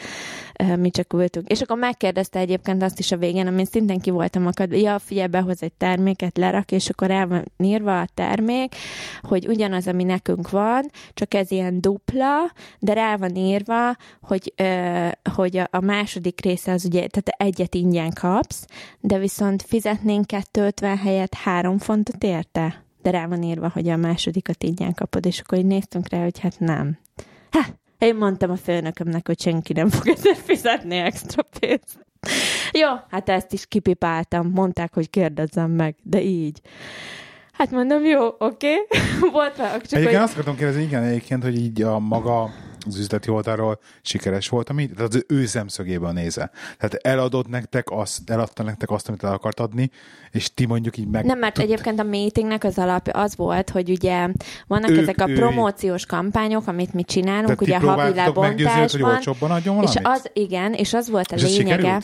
[0.62, 1.48] uh, mi csak ültünk.
[1.48, 5.26] És akkor megkérdezte egyébként azt is a végén, amin szintén ki voltam akad, ja, figyelj,
[5.28, 8.74] behoz egy terméket, lerak, és akkor el van írva a termék,
[9.22, 15.10] hogy ugyanaz, ami nekünk van, csak ez ilyen dupla, de rá van írva, hogy, uh,
[15.34, 18.66] hogy a második része az ugye, tehát egyet ingyen kapsz,
[19.00, 24.62] de viszont fizetnénk 250 helyett három fontot érte de rá van írva, hogy a másodikat
[24.62, 26.98] ingyen kapod, és akkor így néztünk rá, hogy hát nem.
[27.50, 27.60] Ha,
[27.98, 32.06] én mondtam a főnökömnek, hogy senki nem fog ezért fizetni extra pénzt.
[32.72, 34.50] Jó, hát ezt is kipipáltam.
[34.50, 36.60] Mondták, hogy kérdezzem meg, de így.
[37.52, 38.74] Hát mondom, jó, oké.
[38.74, 39.30] Okay.
[39.32, 40.14] Volt csak Egyébként hogy...
[40.14, 42.50] azt akartam kérdezni, igen, egyébként, hogy így a maga
[42.86, 46.50] az üzleti oldalról sikeres volt, ami, tehát az ő szemszögéből néze.
[46.78, 49.90] Tehát eladott nektek azt, eladta nektek azt, amit el akart adni,
[50.30, 51.24] és ti mondjuk így meg...
[51.24, 51.64] Nem, mert tud...
[51.64, 54.28] egyébként a meetingnek az alapja az volt, hogy ugye
[54.66, 59.20] vannak ő, ezek a ő, promóciós kampányok, amit mi csinálunk, ugye a havi lebontás van.
[59.50, 62.02] Hogy és az, igen, és az volt a és lényege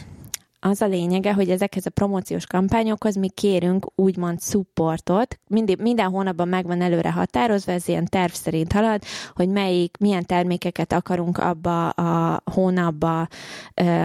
[0.66, 5.38] az a lényege, hogy ezekhez a promóciós kampányokhoz mi kérünk úgymond supportot.
[5.48, 9.02] Mindig, minden hónapban megvan előre határozva, ez ilyen terv szerint halad,
[9.34, 13.28] hogy melyik, milyen termékeket akarunk abba a hónapba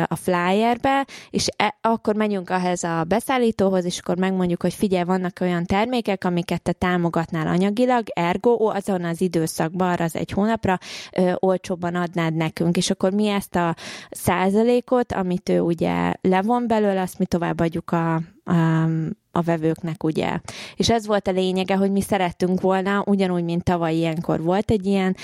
[0.05, 5.37] a flyerbe, és e, akkor megyünk ahhez a beszállítóhoz, és akkor megmondjuk, hogy figyelj, vannak
[5.41, 10.77] olyan termékek, amiket te támogatnál anyagilag, ergo azon az időszakban, arra az egy hónapra
[11.17, 13.75] ö, olcsóbban adnád nekünk, és akkor mi ezt a
[14.09, 18.83] százalékot, amit ő ugye le van belőle, azt mi továbbadjuk a, a,
[19.31, 20.39] a vevőknek, ugye.
[20.75, 24.85] És ez volt a lényege, hogy mi szerettünk volna, ugyanúgy, mint tavaly ilyenkor volt egy
[24.85, 25.15] ilyen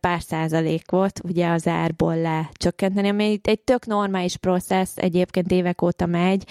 [0.00, 6.44] pár százalékot, ugye az árból lecsökkenteni, ami egy tök normális processz, egyébként évek óta megy,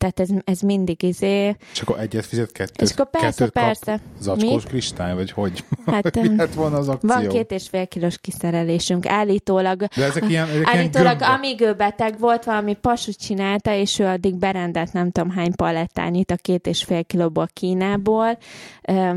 [0.00, 1.56] tehát ez, ez mindig izé.
[1.72, 4.00] És akkor egyet fizet, kettőt, és akkor persze, kettőt persze.
[4.20, 5.64] Zacskós kristály, vagy hogy?
[5.86, 7.08] Hát, hát van az akció?
[7.08, 9.06] Van két és fél kilós kiszerelésünk.
[9.06, 13.98] Állítólag, De ezek ilyen, ezek állítólag ilyen amíg ő beteg volt, valami pasut csinálta, és
[13.98, 18.38] ő addig berendelt nem tudom hány palettányit a két és fél kilóból Kínából,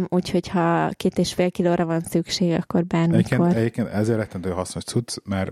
[0.07, 3.17] úgyhogy ha két és fél kilóra van szükség, akkor bármikor.
[3.19, 5.51] Egyébként, egyébként ezért rettentő hasznos cucc, mert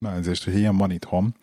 [0.00, 1.34] elnézést, hogy ilyen van itthon.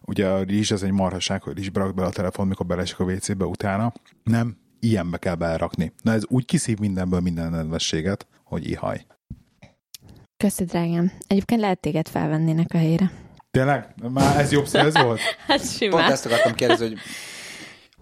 [0.00, 3.04] Ugye a rizs az egy marhaság, hogy rizs berak bele a telefon, mikor belesik a
[3.04, 3.92] WC-be utána.
[4.24, 5.92] Nem, ilyenbe kell belerakni.
[6.02, 9.06] Na ez úgy kiszív mindenből minden nedvességet, hogy ihaj.
[10.36, 11.12] Köszönöm, drágám.
[11.26, 13.12] Egyébként lehet téged felvennének a helyre.
[13.50, 13.94] Tényleg?
[14.08, 15.20] Már ez jobb ez volt?
[15.46, 15.98] hát simán.
[15.98, 16.98] Pont ezt akartam kérdezni, hogy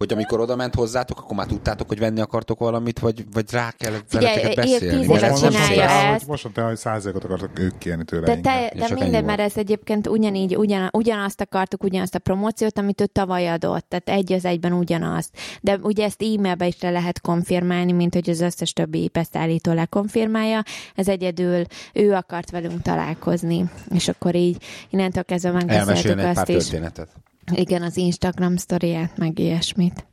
[0.01, 3.71] hogy amikor oda ment hozzátok, akkor már tudtátok, hogy venni akartok valamit, vagy, vagy rá
[3.77, 5.05] kell veleteket beszélni?
[5.05, 6.27] Most, most, csinálja ezt.
[6.27, 8.25] Most mondta, hogy százalékot akartak ők kérni tőle.
[8.25, 13.01] De, te, de minden, mert ez egyébként ugyanígy, ugyan, ugyanazt akartuk, ugyanazt a promóciót, amit
[13.01, 15.29] ő tavaly adott, tehát egy az egyben ugyanazt.
[15.61, 20.63] De ugye ezt e-mailbe is le lehet konfirmálni, mint hogy az összes többi beszállító lekonfirmálja.
[20.95, 26.55] Ez egyedül ő akart velünk találkozni, és akkor így innentől kezdve megbeszéltük azt is.
[26.55, 27.09] Történetet.
[27.51, 30.05] Igen, az Instagram sztoriát, meg ilyesmit.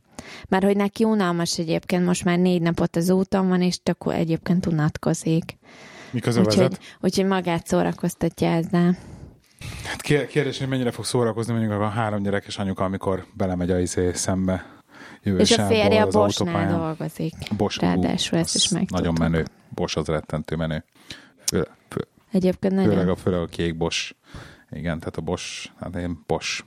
[0.47, 4.65] Mert hogy neki unalmas egyébként, most már négy napot az úton van, és akkor egyébként
[4.65, 5.57] unatkozik.
[6.11, 6.97] Miközben úgyhogy, vezet?
[7.01, 8.97] Úgyhogy magát szórakoztatja ezzel.
[9.83, 14.13] Hát kérdés, hogy mennyire fog szórakozni mondjuk a három gyerekes anyuka, amikor belemegy a izé
[14.13, 14.77] szembe.
[15.23, 17.33] Jövő és a férje a Bosnál dolgozik.
[17.57, 19.45] Bosch, Ráadásul ezt is meg Nagyon menő.
[19.69, 20.83] Bosch az rettentő menő.
[21.45, 22.89] Fő, fő, Egyébként nagyon.
[22.89, 24.15] Főleg a, főleg a kék Bosch.
[24.71, 26.63] Igen, tehát a Bosch, hát én Bosch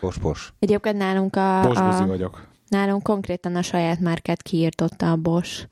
[0.00, 0.52] Pos, pos.
[0.58, 1.60] Egyébként nálunk a...
[1.60, 2.46] A, vagyok.
[2.68, 5.66] Nálunk konkrétan a saját márkát kiírtotta a Bosch,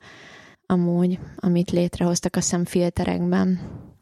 [0.65, 3.59] amúgy, amit létrehoztak a szemfilterekben.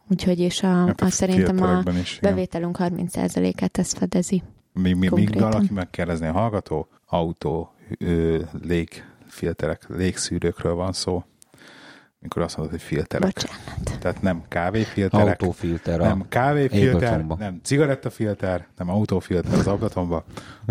[0.10, 4.44] Úgyhogy és a, hát a, a szerintem a is, bevételünk 30%-át ez fedezi.
[4.74, 6.88] Mi, mi, még valaki megkérdezni a hallgató?
[7.06, 11.24] Autó, ö, légfilterek, légszűrőkről van szó
[12.24, 13.34] mikor azt mondod, hogy filterek.
[13.34, 14.00] Bocsánat.
[14.00, 15.42] Tehát nem kávéfilterek.
[15.42, 16.00] Autófilter.
[16.00, 20.24] Nem kávéfilter, nem cigarettafilter, nem autófilter az ablatomba,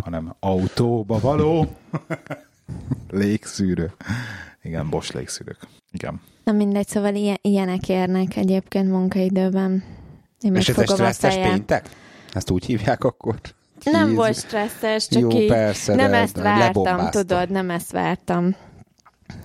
[0.03, 1.67] hanem autóba való
[3.11, 3.93] légszűrő.
[4.63, 5.59] Igen, Bosch légszűrők.
[5.91, 6.21] Igen.
[6.45, 9.85] Na mindegy, szóval ilyen, ilyenek érnek egyébként munkaidőben.
[10.41, 11.89] Én És ez egy stresszes péntek?
[12.33, 13.35] Ezt úgy hívják akkor?
[13.85, 18.55] Nem volt stresszes, csak Jó, így persze, nem ezt vártam, tudod, nem ezt vártam.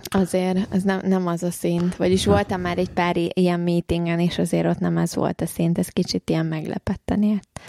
[0.04, 1.96] Azért ez nem, nem az a szint.
[1.96, 5.78] Vagyis voltam már egy pár ilyen meetingen, és azért ott nem ez volt a szint.
[5.78, 7.60] Ez kicsit ilyen meglepetten ért.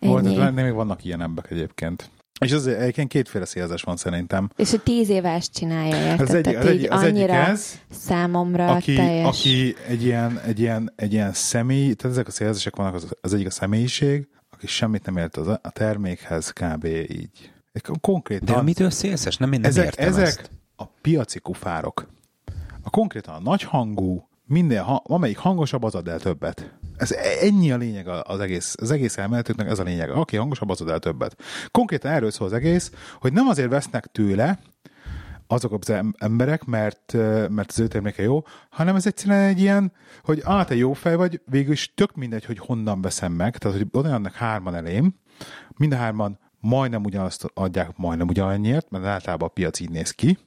[0.00, 2.10] Volt, nem még vannak ilyen emberek egyébként.
[2.40, 4.50] És az egyébként kétféle szélzes van szerintem.
[4.56, 6.28] És hogy tíz éve ezt csinálja, érted?
[6.28, 9.26] Az, egy, az, egy, az annyira egyik ez, számomra aki, teljes.
[9.26, 13.34] Aki egy ilyen, egy, ilyen, egy ilyen személy, tehát ezek a szélzesek vannak, az, az
[13.34, 16.84] egyik a személyiség, aki semmit nem ért az, a termékhez, kb.
[17.08, 17.52] így.
[18.00, 18.56] Konkrétan.
[18.56, 19.36] De mitől szélszes?
[19.36, 22.06] Nem, én nem ezek, értem ezek, ezt a piaci kufárok.
[22.82, 26.74] a konkrétan a nagy hangú, minden, ha, amelyik hangosabb, az ad el többet.
[26.96, 30.10] Ez e- ennyi a lényeg az egész, az egész elméletüknek, ez a lényeg.
[30.10, 31.42] Aki hangosabb, az ad el többet.
[31.70, 34.58] Konkrétan erről szól az egész, hogy nem azért vesznek tőle,
[35.46, 37.12] azok az em- emberek, mert,
[37.48, 41.16] mert az ő terméke jó, hanem ez egyszerűen egy ilyen, hogy á, te jó fej
[41.16, 45.14] vagy, végül is tök mindegy, hogy honnan veszem meg, tehát hogy jönnek hárman elém,
[45.76, 50.38] mind a hárman majdnem ugyanazt adják majdnem ugyanannyiért, mert általában a piac így néz ki,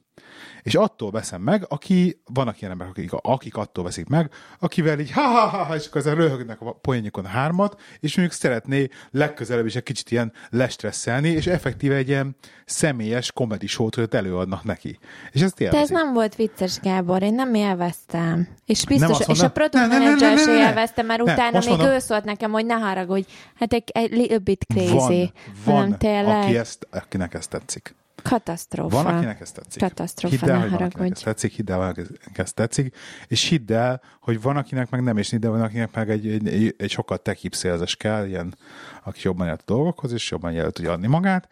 [0.64, 5.12] és attól veszem meg, aki, vannak ilyen emberek, akik, akik attól veszik meg, akivel így
[5.12, 10.12] ha-ha-ha, és akkor ezzel röhögnek a poénjukon hármat, és mondjuk szeretné legközelebb is egy kicsit
[10.12, 15.00] ilyen lestresszelni, és effektíve egy ilyen személyes comedy show-t előadnak neki.
[15.32, 15.96] És ezt De ez élvezik.
[15.96, 18.48] nem volt vicces, Gábor, én nem élveztem.
[18.66, 22.00] És biztos, azt és a product manager se élvezte, mert Ne, utána még mondom- ő
[22.00, 23.26] szólt nekem, hogy ne haragudj,
[23.56, 25.32] hát egy, egy little bit crazy.
[25.66, 27.96] Van, van tényleg aki ezt, akinek ez tetszik.
[28.22, 29.04] Katasztrófa.
[29.04, 29.82] Van, akinek ez tetszik.
[29.82, 32.96] Katasztrófa, hidd el, hogy van, akinek ez tetszik, hidd el, hogy ez tetszik,
[33.28, 36.48] és hidd el, hogy van, akinek meg nem, és el, van, akinek meg egy, egy,
[36.48, 38.56] egy, egy sokkal techibb szélzes kell, ilyen,
[39.04, 41.48] aki jobban ért a dolgokhoz, és jobban el tudja adni magát,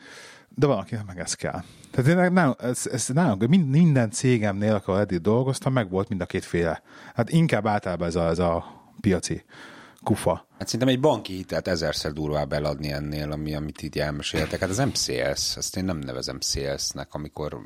[0.50, 1.64] de van, akinek meg ez kell.
[1.92, 3.08] Tehát én nem, ez, ez
[3.48, 6.82] mind- minden cégemnél, ahol eddig dolgoztam, meg volt mind a két féle.
[7.14, 8.66] Hát inkább általában ez a, ez a
[9.02, 9.44] piaci
[10.04, 10.48] kufa.
[10.58, 14.60] Hát szerintem egy banki hitelt ezerszer durvább eladni ennél, ami, amit így elmeséltek.
[14.60, 14.94] Hát ez nem
[15.58, 17.58] ezt én nem nevezem salesnek, amikor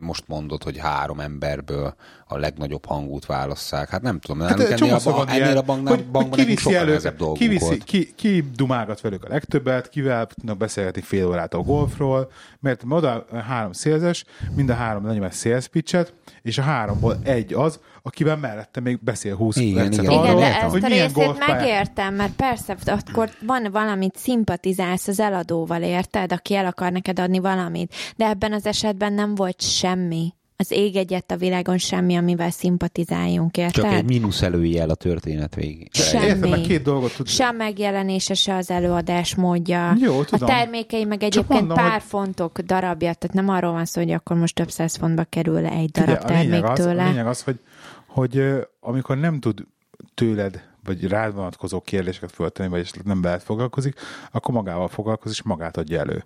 [0.00, 1.94] most mondod, hogy három emberből
[2.26, 3.88] a legnagyobb hangút válasszák.
[3.88, 6.38] Hát nem tudom, nálunk egy ennél, a, ba- ennél ilyen, a banknál, hogy- bankban hogy
[6.38, 7.84] kiviszi sokkal elő, dolgunk kiviszi, volt.
[7.84, 13.26] ki, ki dumálgat velük a legtöbbet, kivel tudnak beszélgetni fél órát a golfról, mert oda
[13.46, 14.24] három szélzes,
[14.54, 18.98] mind a három lenyom egy sales pitchet, és a háromból egy az, akivel mellette még
[19.02, 20.18] beszél 20 Igen, percet igen.
[20.18, 25.20] arról, Igen, de ezt hogy a részét megértem, mert persze, akkor van valamit szimpatizálsz az
[25.20, 30.34] eladóval, érted, aki el akar neked adni valamit, de ebben az esetben nem volt semmi.
[30.56, 33.84] Az ég egyet a világon semmi, amivel szimpatizáljunk, érted?
[33.84, 35.88] Csak egy mínusz előjel a történet végig.
[35.92, 36.26] Semmi.
[36.26, 37.28] Érted, meg két dolgot tud.
[37.28, 39.96] Se a megjelenése, se az előadás módja.
[40.00, 40.48] Jó, a tudom.
[40.48, 44.36] termékei meg egyébként mondom, pár hogy- fontok darabja, tehát nem arról van szó, hogy akkor
[44.36, 47.02] most több száz fontba kerül egy darab Figyelj, a lényeg termék az, tőle.
[47.02, 47.58] A lényeg az, hogy,
[48.06, 48.42] hogy
[48.80, 49.66] amikor nem tud
[50.14, 55.42] tőled, vagy rád vonatkozó kérdéseket föltenni, vagy esetleg nem veled foglalkozik, akkor magával foglalkozik, és
[55.42, 56.24] magát adja elő.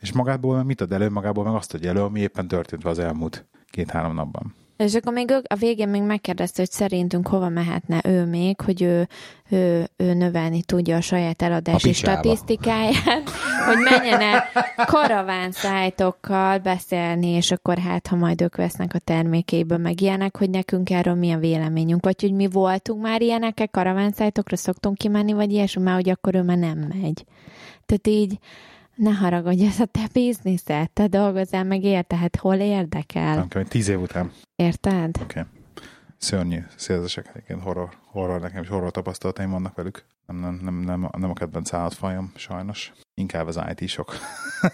[0.00, 1.10] És magából meg mit ad elő?
[1.10, 4.65] Magából meg azt adja elő, ami éppen történt az elmúlt két-három napban.
[4.76, 9.08] És akkor még a végén még megkérdezte, hogy szerintünk hova mehetne ő még, hogy ő,
[9.50, 12.18] ő, ő növelni tudja a saját eladási A picsába.
[12.18, 13.30] statisztikáját,
[13.66, 14.44] hogy menjen el
[14.86, 20.50] karaván szájtokkal beszélni, és akkor hát, ha majd ők vesznek a termékeiből, meg ilyenek, hogy
[20.50, 25.32] nekünk erről mi a véleményünk, vagy hogy mi voltunk már ilyenekkel, karaván szájtokra szoktunk kimenni,
[25.32, 27.24] vagy ilyesmi, már hogy akkor ő már nem megy.
[27.86, 28.38] Tehát így,
[28.96, 33.34] ne haragudj, ez a te bizniszed, te dolgozzál meg érte, hát hol érdekel?
[33.34, 34.32] Nem kell, tíz év után.
[34.56, 35.16] Érted?
[35.22, 35.40] Oké.
[35.40, 35.52] Okay.
[36.18, 40.04] Szörnyű szélzesek, egyébként horror, horror, nekem is horror tapasztalataim vannak velük.
[40.26, 42.92] Nem, nem, nem, nem, nem a kedvenc állatfajom, sajnos.
[43.14, 44.16] Inkább az IT-sok.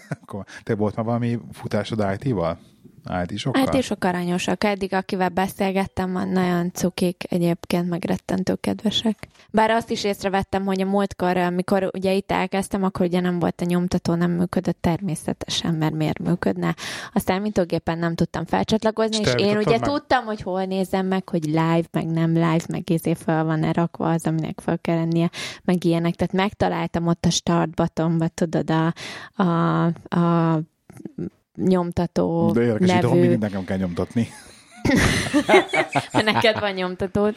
[0.63, 2.59] Te volt már valami futásod IT-val?
[3.03, 3.65] IT-sokkal?
[3.65, 4.63] Hát és sok aranyosak.
[4.63, 9.27] Eddig, akivel beszélgettem, van nagyon cukik, egyébként meg rettentő kedvesek.
[9.51, 13.61] Bár azt is észrevettem, hogy a múltkor, amikor ugye itt elkezdtem, akkor ugye nem volt
[13.61, 16.75] a nyomtató, nem működött természetesen, mert miért működne.
[17.13, 19.89] Aztán mintógépen nem tudtam felcsatlakozni, És és én ugye meg?
[19.89, 24.09] tudtam, hogy hol nézem meg, hogy live, meg nem live, meg izé fel van-e rakva
[24.09, 25.29] az, aminek fel kell lennie,
[25.63, 26.15] meg ilyenek.
[26.15, 28.93] Tehát megtaláltam ott a start buttonba, tudod, a,
[29.43, 29.85] a,
[30.15, 30.59] a
[31.55, 33.19] nyomtató De érdekes, nevű...
[33.19, 34.27] mindig nekem kell nyomtatni.
[36.23, 37.35] neked van nyomtatód.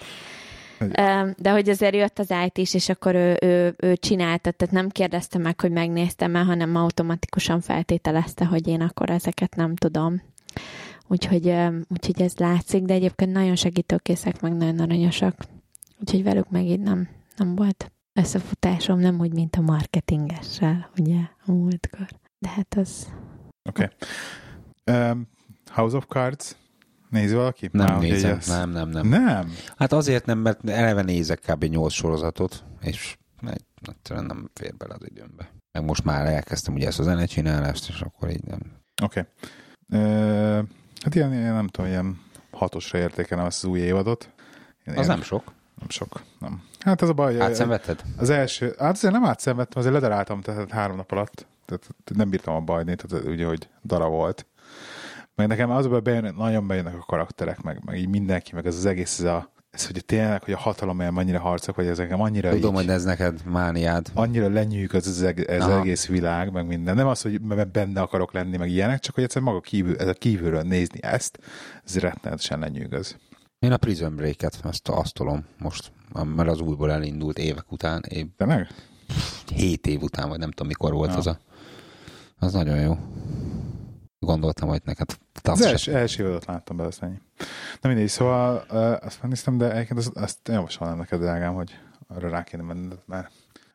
[1.36, 4.88] De hogy azért jött az IT is, és akkor ő, ő, ő csinálta, tehát nem
[4.88, 10.22] kérdezte meg, hogy megnéztem-e, hanem automatikusan feltételezte, hogy én akkor ezeket nem tudom.
[11.08, 11.54] Úgyhogy,
[11.88, 15.34] úgyhogy ez látszik, de egyébként nagyon segítőkészek, meg nagyon aranyosak.
[16.00, 21.52] Úgyhogy velük meg így nem, nem volt összefutásom, nem úgy, mint a marketingessel, ugye, a
[21.52, 22.06] múltkor.
[22.38, 23.06] De hát az...
[23.68, 23.88] Oké.
[24.84, 25.10] Okay.
[25.10, 25.28] Um,
[25.70, 26.56] House of Cards?
[27.10, 27.68] Nézi valaki?
[27.72, 29.06] Nem Már, nézem, nem, nem, nem.
[29.08, 29.52] Nem?
[29.76, 31.64] Hát azért nem, mert eleve nézek kb.
[31.64, 35.50] 8 sorozatot, és egy- egyszerűen nem fér bele az időmbe.
[35.72, 38.60] Meg most már elkezdtem ugye ezt a zenecsinálást, és akkor így nem.
[39.02, 39.26] Oké.
[39.88, 40.02] Okay.
[40.02, 40.64] Uh,
[41.02, 44.30] hát ilyen, ilyen, nem tudom, ilyen hatosra értékelem ezt az új évadot.
[44.84, 45.52] Ilyen, Az nem sok.
[45.78, 46.62] Nem sok, nem.
[46.80, 48.02] Hát ez a baj, Átszenvedted?
[48.16, 52.54] az első, hát azért nem átszenvedtem, azért ledaráltam tehát három nap alatt, tehát nem bírtam
[52.54, 54.46] a bajni, tehát ugye, hogy dara volt.
[55.34, 58.66] Meg nekem az a baj, bejön, nagyon bejönnek a karakterek, meg, meg így mindenki, meg
[58.66, 61.86] ez az egész, ez, a, ez hogy tényleg, hogy a hatalom olyan mennyire harcok, vagy
[61.86, 64.06] ez nekem annyira Tudom, így, hogy ez neked mániád.
[64.14, 65.78] annyira lenyűg az, az, eg- ez Aha.
[65.80, 66.94] egész világ, meg minden.
[66.94, 70.12] Nem az, hogy benne akarok lenni, meg ilyenek, csak hogy egyszerűen maga kívül, ez a
[70.12, 71.38] kívülről nézni ezt,
[71.84, 73.16] ez rettenetesen lenyűgöz.
[73.58, 75.92] Én a Prison Break-et azt, azt tolom most,
[76.36, 78.68] mert az újból elindult évek után, év, Tényleg?
[79.54, 81.16] hét év után, vagy nem tudom mikor volt Ja.
[81.16, 81.38] az a...
[82.40, 82.98] Az nagyon jó.
[84.18, 85.08] Gondoltam, hogy neked
[85.42, 87.20] Az azt első, évadot láttam azt ennyi.
[87.80, 92.28] Na mindegy, szóval uh, azt megnéztem, de egyébként azt, azt javasolnám neked, drágám, hogy arra
[92.28, 93.32] rá kéne menned, mert,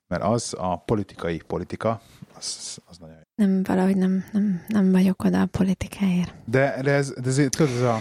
[0.07, 2.01] mert az a politikai politika,
[2.37, 3.21] az, az nagyon jó.
[3.35, 6.33] Nem, valahogy nem, nem, nem vagyok oda a politikáért.
[6.45, 7.99] De, de ez, de ez, tudod, ez a,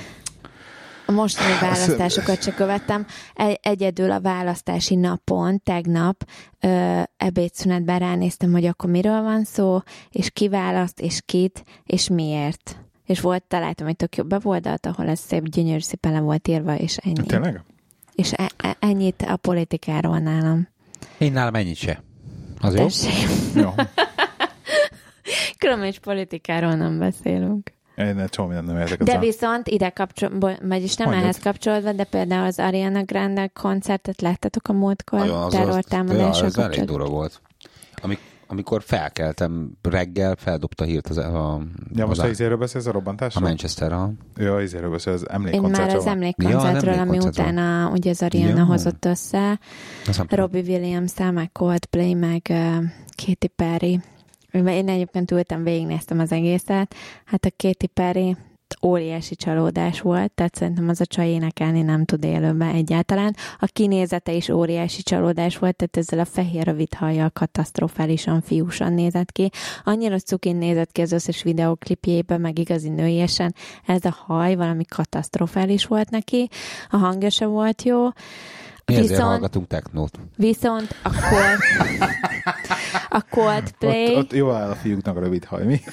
[1.11, 3.07] A mostani választásokat se követtem.
[3.35, 6.25] Egy, egyedül a választási napon, tegnap
[6.61, 9.79] ö, ebédszünetben ránéztem, hogy akkor miről van szó,
[10.11, 12.77] és ki választ, és kit, és miért.
[13.05, 16.77] És volt, találtam egy tök jó beboldalt, ahol ez szép, gyönyörű szépen le volt írva,
[16.77, 17.27] és ennyi.
[17.27, 17.63] tényleg?
[18.15, 20.69] És e, e, ennyit a politikáról nálam.
[21.19, 22.03] Én nálam ennyit se.
[22.61, 22.83] Az jó?
[22.83, 23.29] Tessék.
[23.55, 23.71] Jó.
[25.59, 27.73] Különben is politikáról nem beszélünk.
[27.97, 29.03] Én egy csomó mindent nem értek.
[29.03, 31.29] De viszont ide kapcsolódva, vagyis nem Mondjad.
[31.31, 36.87] ehhez kapcsolódva, de például az Ariana Grande koncertet láttatok a múltkor terrortámadással az elég kapcsolatban?
[36.87, 37.41] durva volt.
[38.03, 41.61] Amik, amikor felkeltem reggel, feldobta hírt az, a,
[41.95, 43.49] Ja, most az a izéről beszélsz a a robbantásról?
[43.49, 46.01] Manchester, a, Jó, a izéről beszélsz, az Én már emlékkoncertről.
[46.01, 47.45] az emlékkoncertről, Ja, ami emlékkoncertről.
[47.55, 48.65] utána ugye az Ariana Ja.
[48.65, 49.59] hozott össze,
[50.07, 52.75] nem Robbie williams meg Coldplay, meg uh,
[53.27, 54.01] Katy Perry.
[54.53, 56.95] Én egyébként ültem, végignéztem az egészet.
[57.25, 58.37] Hát a Katy Perry
[58.83, 63.37] óriási csalódás volt, tehát szerintem az a csaj énekelni nem tud élőben egyáltalán.
[63.59, 69.33] A kinézete is óriási csalódás volt, tehát ezzel a fehér rövid hajjal katasztrofálisan fiúsan nézett
[69.33, 69.51] ki.
[69.85, 73.55] Annyira cukin nézett ki az összes videóklipjében, meg igazi nőiesen.
[73.87, 76.49] Ez a haj valami katasztrofális volt neki.
[76.91, 78.09] A hangja se volt jó.
[78.91, 80.19] Mi ezért Viszont, hallgatunk technót.
[80.37, 81.59] viszont a, Cold,
[83.21, 85.81] a Coldplay, Ott, ott jó áll a fiúknak rövid haj, mi?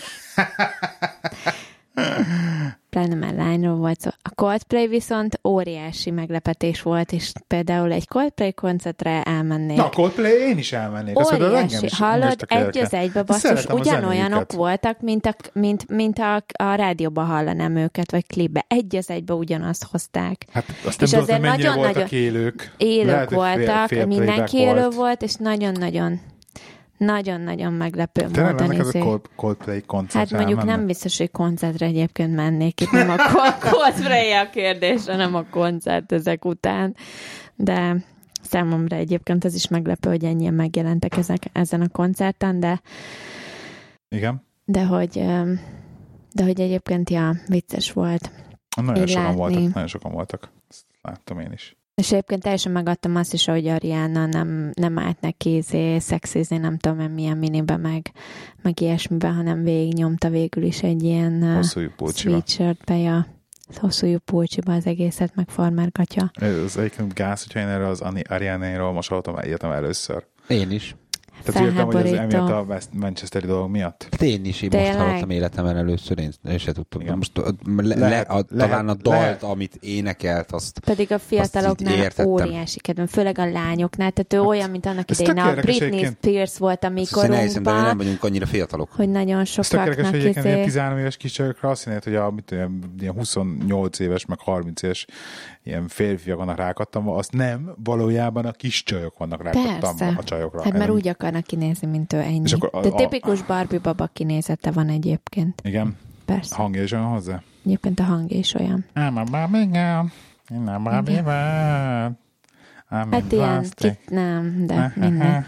[2.90, 4.10] pláne már lányról volt szó.
[4.22, 9.78] A Coldplay viszont óriási meglepetés volt, és például egy Coldplay koncertre elmennék.
[9.78, 11.18] Na, Coldplay én is elmennék.
[11.20, 11.66] Azt engem Óriási.
[11.86, 12.68] is, engem Hallod, is érdekel.
[12.68, 17.76] egy az egybe basszus, a ugyanolyanok voltak, mint a, mint, mint a, a rádióban hallanám
[17.76, 18.66] őket, vagy klipbe.
[18.68, 20.46] Egy az egybe ugyanazt hozták.
[20.52, 22.72] Hát azt És nem azért nagyon-nagyon- voltak élők.
[22.78, 24.94] Élők Lehet, hogy fél- voltak, fél mindenki élő volt.
[24.94, 26.20] volt, és nagyon-nagyon
[26.98, 30.78] nagyon-nagyon meglepő Tényleg módon mennek az a izé- Cold- Coldplay koncertre Hát mondjuk elmennek?
[30.78, 32.82] nem biztos, hogy koncertre egyébként mennék.
[32.82, 36.96] Itt nem a Col- Coldplay a kérdés, hanem a koncert ezek után.
[37.56, 37.96] De
[38.42, 42.82] számomra egyébként az is meglepő, hogy ennyien megjelentek ezek, ezen a koncerten, de,
[44.10, 44.44] Igen.
[44.66, 45.26] de hogy
[46.34, 48.32] de hogy egyébként, ja, vicces volt.
[48.82, 49.38] Nagyon Így sokan látni.
[49.40, 49.62] voltak.
[49.74, 50.50] Nagyon sokan voltak.
[50.70, 51.77] Ezt láttam én is.
[52.02, 56.78] És egyébként teljesen megadtam azt is, hogy Ariana nem, nem állt neki izé, szexizni, nem
[56.78, 58.12] tudom én milyen minibe, meg,
[58.62, 61.82] meg ilyesmiben, hanem végignyomta végül is egy ilyen Hosszú
[62.14, 63.28] sweatshirtbe, ja,
[63.76, 66.32] hosszú pulcsiba az egészet, meg farmergatja.
[66.34, 70.26] Ez az egyébként gáz, hogyha én erre az Ariana-ról most hallottam, értem először.
[70.48, 70.96] Én is.
[71.44, 74.08] Tehát írtam, hogy ez emiatt a West- Manchesteri dolog miatt.
[74.12, 75.06] Hát én is, én most Tényleg?
[75.06, 77.02] hallottam életemben először, én, én se tudtam.
[77.02, 77.18] Igen.
[77.18, 79.44] Most a- le, Lehet, le, a, talán lehet, a dalt, lehet.
[79.44, 84.86] amit énekelt, azt Pedig a fiataloknál óriási kedvem, főleg a lányoknál, tehát ő olyan, mint
[84.86, 86.18] annak idején a Britney egyébként.
[86.22, 88.90] Spears volt a mi azt hiszem, de nem vagyunk annyira fiatalok.
[88.92, 90.66] hogy nagyon Ez tök érdekes, sokaknak hogy egyébként ilyen izé...
[90.66, 92.52] 13 éves kiscsajokra azt hinnéd, hogy a mit
[93.00, 95.06] ilyen 28 éves, meg 30 éves
[95.68, 100.16] ilyen férfiak vannak rákattam, azt nem, valójában a kis csajok vannak rákattam Persze.
[100.18, 100.64] a csajokra.
[100.64, 102.42] Hát mert úgy akarnak kinézni, mint ő ennyi.
[102.44, 105.62] És akkor a- De a- tipikus Barbie baba kinézete van egyébként.
[105.64, 106.56] Igen, Persze.
[106.56, 107.42] hangja is olyan hozzá.
[107.66, 108.86] Egyébként a hangja is olyan.
[108.96, 110.06] I'm a Barbie girl,
[110.62, 111.22] in a Barbie.
[112.90, 115.44] I'm Hát ilyen, kit, nem, de mindegy.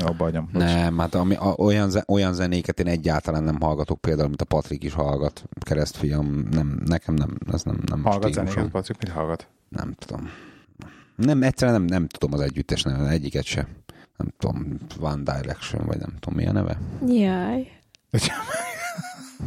[0.00, 0.48] Jó, bagyom.
[0.52, 0.62] bocs.
[0.62, 4.82] Nem, hát ami, a, olyan, olyan zenéket én egyáltalán nem hallgatok, például, mint a Patrik
[4.84, 8.46] is hallgat, keresztfiam, nem, nekem nem, ez nem, nem Hallgat stílusom.
[8.52, 9.48] zenéket, Patrik, mit hallgat?
[9.68, 10.28] Nem tudom.
[11.16, 13.66] Nem, egyszerűen nem, nem tudom az együttes neve, egyiket se.
[14.16, 16.78] Nem tudom, One Direction, vagy nem tudom, mi a neve.
[17.06, 17.70] Jaj,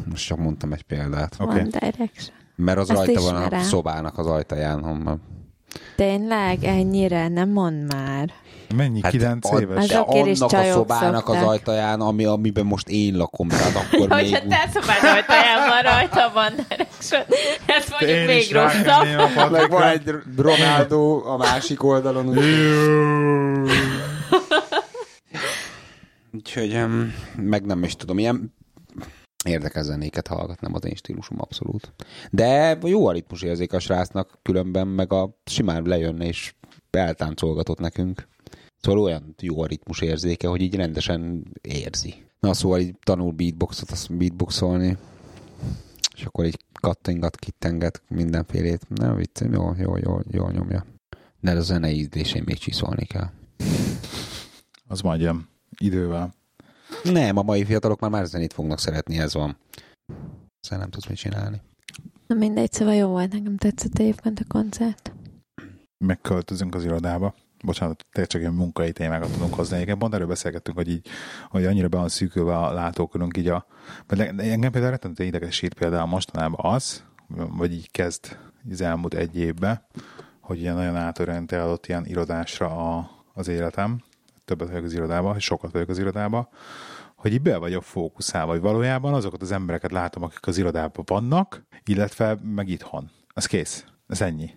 [0.09, 1.35] Most csak mondtam egy példát.
[1.39, 1.43] Oké.
[1.49, 1.59] okay.
[1.59, 2.35] One Direction.
[2.55, 3.63] Mert az Azt rajta van a ismerem.
[3.63, 4.81] szobának az ajtaján.
[5.03, 5.17] Ha
[5.95, 8.31] Tényleg, ennyire, nem mond már.
[8.75, 8.99] Mennyi?
[9.03, 9.77] Hát 9 a- éves?
[9.77, 9.89] Az-
[10.27, 11.47] is annak a szobának az szokták.
[11.47, 14.09] ajtaján, ami, amiben most én lakom, tehát akkor még...
[14.09, 16.31] Hogyha te szobád ajtaján van rajta
[16.69, 17.21] Direction,
[17.65, 19.51] ez mondjuk Én még rosszabb.
[19.51, 22.27] Meg van egy Ronaldo a másik oldalon.
[22.27, 22.43] úgy-
[26.33, 26.79] Úgyhogy
[27.35, 28.53] meg nem is tudom, ilyen
[29.45, 31.93] érdekes zenéket hallgat, nem az én stílusom abszolút.
[32.31, 36.53] De jó a ritmusérzék a srácnak, különben meg a simán lejönne és
[36.91, 38.27] eltáncolgatott nekünk.
[38.85, 42.13] Szóval olyan jó a ritmusérzéke, hogy így rendesen érzi.
[42.39, 44.97] Na szóval így tanul beatboxot, azt beatboxolni.
[46.15, 48.89] és akkor így kattingat, kittenget mindenfélét.
[48.89, 50.85] Nem vicc, jó, jó, jó, jó nyomja.
[51.39, 53.29] De a zene ízlésén még csiszolni kell.
[54.87, 56.33] Az majd jön idővel.
[57.03, 59.57] Nem, a mai fiatalok már már zenét fognak szeretni, ez van.
[60.59, 61.61] Szóval nem tudsz mit csinálni.
[62.27, 65.13] Na mindegy, szóval jó volt, nekem tetszett egyébként a koncert.
[65.97, 67.35] Megköltözünk az irodába.
[67.65, 69.79] Bocsánat, tényleg csak ilyen munkai témákat tudunk hozni.
[69.79, 71.07] Igen, pont erről beszélgettünk, hogy így,
[71.49, 73.65] hogy annyira be van szűkülve a látókörünk így a...
[74.07, 78.37] Mert engem például rettentő idegesít például mostanában az, vagy így kezd
[78.71, 79.85] az elmúlt egy évben,
[80.39, 84.01] hogy ilyen nagyon átörente ilyen irodásra a, az életem.
[84.45, 86.47] Többet vagyok az irodában, sokat vagyok az irodában,
[87.15, 91.65] hogy így be vagyok fókuszálva, hogy valójában azokat az embereket látom, akik az irodában vannak,
[91.85, 93.11] illetve meg itthon.
[93.33, 93.85] Az kész.
[94.07, 94.49] Ez ennyi.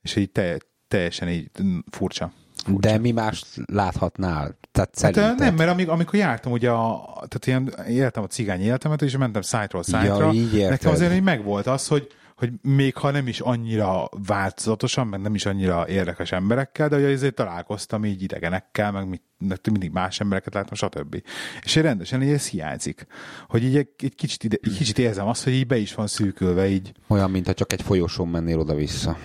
[0.00, 0.58] És így te,
[0.88, 1.50] teljesen így
[1.90, 2.32] furcsa.
[2.62, 2.88] Furcsa.
[2.90, 4.58] De mi más láthatnál?
[4.72, 5.38] Tehát Hát szerinted?
[5.38, 9.42] nem, mert amíg, amikor jártam ugye a, tehát ilyen éltem a cigány életemet, és mentem
[9.42, 12.06] szájtról szájtra, Ja, nekem azért így megvolt az, hogy,
[12.36, 17.04] hogy még ha nem is annyira változatosan, meg nem is annyira érdekes emberekkel, de hogy
[17.12, 19.22] azért találkoztam így idegenekkel, meg mit,
[19.70, 21.22] mindig más embereket láttam, stb.
[21.62, 23.06] És én rendesen így ez hiányzik.
[23.48, 26.06] Hogy így egy, egy kicsit, ide, egy kicsit érzem azt, hogy így be is van
[26.06, 29.16] szűkülve, így Olyan, mintha csak egy folyosón mennél oda-vissza.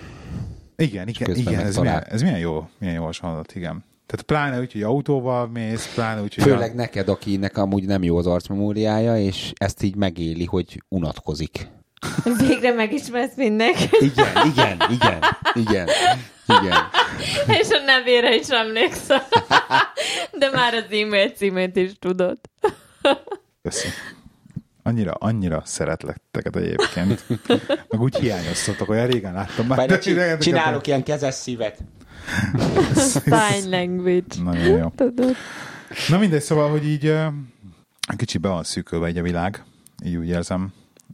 [0.76, 3.84] Igen, igen, igen ez, milyen, ez milyen jó, milyen jó hasonlat, igen.
[4.06, 8.16] Tehát pláne úgy, hogy autóval mész, pláne úgy, hogy Főleg neked, akinek amúgy nem jó
[8.16, 11.68] az arcmemóriája, és ezt így megéli, hogy unatkozik.
[12.48, 15.18] Végre megismersz mindenki, Igen, igen, igen,
[15.54, 15.88] igen,
[16.46, 16.76] igen.
[17.60, 19.22] és a nevére is emlékszel.
[20.38, 22.38] De már az e-mail címét is tudod.
[23.62, 23.88] Köszi.
[24.86, 27.24] Annyira, annyira szeretlek teket egyébként.
[27.88, 29.76] Meg úgy hiányoztatok, olyan régen láttam már.
[29.76, 31.78] Majd de csi- csinálok ilyen kezes szívet.
[32.94, 34.42] Sign language.
[34.42, 34.92] Nagyon jó.
[34.96, 35.34] Tudod.
[36.08, 37.26] Na mindegy, szóval, hogy így ö,
[38.16, 39.64] kicsit be van szűkölve egy a világ,
[40.04, 40.72] így úgy érzem,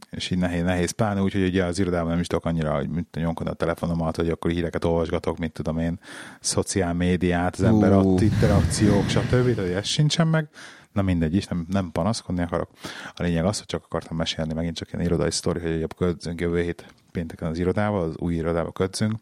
[0.09, 2.89] és így nehéz, nehéz pláne úgy, hogy ugye az irodában nem is tudok annyira, hogy
[2.89, 5.99] mint nyomkodni a telefonomat, hogy akkor híreket olvasgatok, mint tudom én,
[6.39, 7.95] szociál médiát, az ember Ú.
[8.13, 9.55] ott interakciók, stb.
[9.55, 10.47] De ez sincsen meg.
[10.93, 12.69] Na mindegy is, nem, nem panaszkodni akarok.
[13.15, 16.41] A lényeg az, hogy csak akartam mesélni megint csak ilyen irodai sztori, hogy ugye ködzünk
[16.41, 19.13] jövő hét pénteken az irodába, az új irodába ködzünk.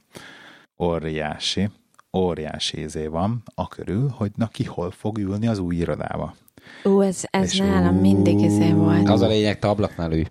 [0.80, 1.70] Óriási,
[2.18, 6.36] óriási izé van a körül, hogy na ki hol fog ülni az új irodába.
[6.84, 8.00] Ú, ez, ez És nálam ú.
[8.00, 9.10] mindig izé volt.
[9.10, 10.26] Az a lényeg, te ablaknál ülj.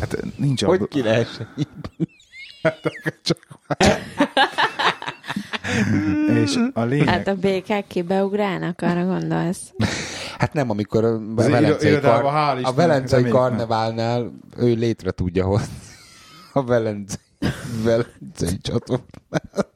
[0.00, 1.48] Hát nincs Hogy abba- ki lehessen?
[3.22, 3.38] csak...
[6.44, 7.08] És a lényeg...
[7.08, 9.72] Hát a békák kibeugrálnak, arra gondolsz?
[10.44, 12.24] Hát nem, amikor a Az Velencei, kar...
[12.24, 15.74] a Istennek, Velencei karneválnál ő létre tudja hozni
[16.52, 17.20] a Velencei,
[17.82, 19.70] Velencei csatornát.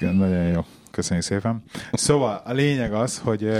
[0.00, 0.64] Nagyon jó.
[0.90, 1.62] Köszönjük szépen.
[1.92, 3.50] Szóval a lényeg az, hogy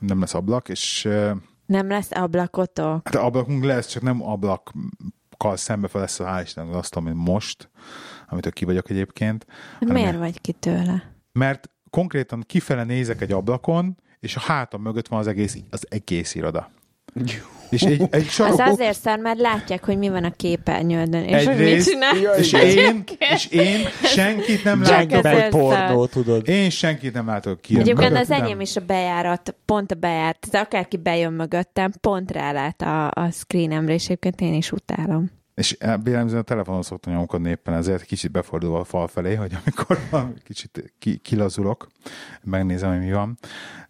[0.00, 1.08] nem lesz ablak, és
[1.66, 3.00] Nem lesz ablakotok?
[3.04, 7.70] hát ablakunk lesz, csak nem ablakkal szembe fel lesz a hál' Istennek azt, ami most,
[8.28, 9.44] amitől ki vagyok egyébként.
[9.46, 11.12] De hanem miért vagy ki tőle?
[11.32, 16.34] Mert konkrétan kifele nézek egy ablakon, és a hátam mögött van az egész, az egész
[16.34, 16.70] iroda.
[17.70, 21.44] És egy, egy Az sarok, azért szar, mert látják, hogy mi van a képernyődön, és
[21.44, 22.34] hogy mit Egyrészt- csinál.
[22.38, 25.22] és én, és én senkit nem látok.
[25.22, 25.48] szar.
[25.48, 26.48] pornó, tudod.
[26.48, 27.78] Én senkit nem látok ki.
[27.78, 30.46] Egyébként az enyém is a bejárat, pont a bejárat.
[30.50, 35.30] Tehát akárki bejön mögöttem, pont rálát a, a screenemre, és egyébként én is utálom.
[35.58, 39.98] És jellemzően a telefonon szoktam nyomkodni éppen ezért, kicsit befordulva a fal felé, hogy amikor
[40.44, 41.86] kicsit ki, kilazulok,
[42.42, 43.38] megnézem, hogy mi van.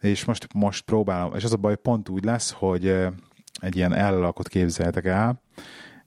[0.00, 3.12] És most, most próbálom, és az a baj, pont úgy lesz, hogy eh,
[3.60, 5.42] egy ilyen elalakot képzeljetek el,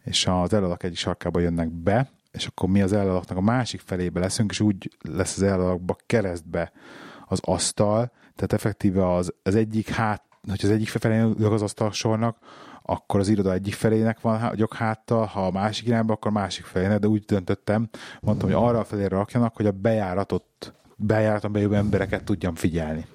[0.03, 4.19] és az elalak egyik sarkába jönnek be, és akkor mi az elalaknak a másik felébe
[4.19, 6.71] leszünk, és úgy lesz az elalakba keresztbe
[7.25, 11.91] az asztal, tehát effektíve az, az egyik hát, hogy az egyik felé ülök az asztal
[11.91, 12.37] sornak,
[12.91, 16.33] akkor az iroda egyik felének van há- gyok háttal, ha a másik irányba, akkor a
[16.33, 17.89] másik felének, de úgy döntöttem,
[18.21, 23.05] mondtam, hogy arra a felére rakjanak, hogy a bejáratot, bejáraton bejövő embereket tudjam figyelni.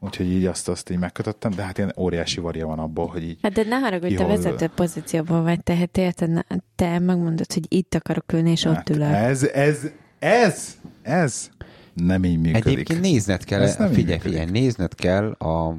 [0.00, 3.38] Úgyhogy így azt, azt így megkötöttem, de hát ilyen óriási varja van abból, hogy így
[3.42, 6.44] Hát de ne haragudj, te vezető pozícióban vagy, tehát érted,
[6.76, 9.12] te megmondod, hogy itt akarok ülni, és ott hát ülök.
[9.12, 9.78] ez, ez,
[10.18, 11.48] ez, ez
[11.94, 12.66] nem így működik.
[12.66, 15.76] Egyébként nézned kell, Ez nem figyelj, figyelj, nézned kell a,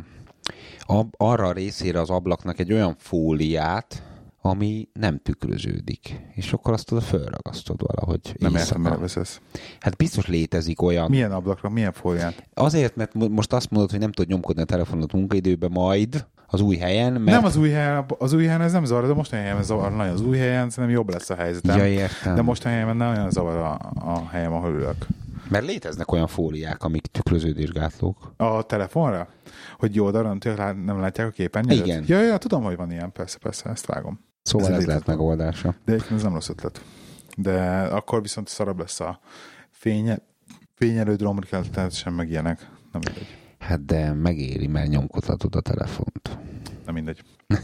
[0.88, 4.04] a, arra a részére az ablaknak egy olyan fóliát,
[4.42, 6.22] ami nem tükröződik.
[6.34, 9.42] És akkor azt oda fölragasztod valahogy nem értem, mire veszesz.
[9.80, 11.10] Hát biztos létezik olyan.
[11.10, 12.44] Milyen ablakra, milyen fóliát?
[12.54, 16.62] Azért, mert mo- most azt mondod, hogy nem tudod nyomkodni a telefonot munkaidőben majd az
[16.62, 17.26] új helyen, mert...
[17.26, 20.14] Nem az új helyen, az új helyen ez nem zavar, de most helyen zavar nagyon.
[20.14, 21.78] Az új helyen szerintem jobb lesz a helyzetem.
[21.78, 22.36] Ja, értem.
[22.36, 25.08] De most helyen nem olyan zavar a, a helyem, ahol ülök.
[25.50, 28.34] Mert léteznek olyan fóliák, amik tükröződésgátlók.
[28.38, 29.28] A telefonra?
[29.78, 30.38] Hogy jó oldalon
[30.86, 31.86] nem látják a képernyőt?
[31.86, 32.04] Igen.
[32.08, 34.20] Ja, ja, tudom, hogy van ilyen, persze, persze, ezt vágom.
[34.42, 35.76] Szóval Ez ez, lehet megoldása.
[35.86, 36.82] De ez nem rossz ötlet.
[37.38, 39.20] De akkor viszont szarabb lesz a
[39.72, 40.20] fénye,
[40.76, 42.70] fényelő dromrikeltet sem meg ilyenek.
[42.92, 43.28] Nem mindegy.
[43.60, 46.38] Hát de megéri, mert nyomkodhatod a telefont.
[46.86, 47.22] Nem mindegy.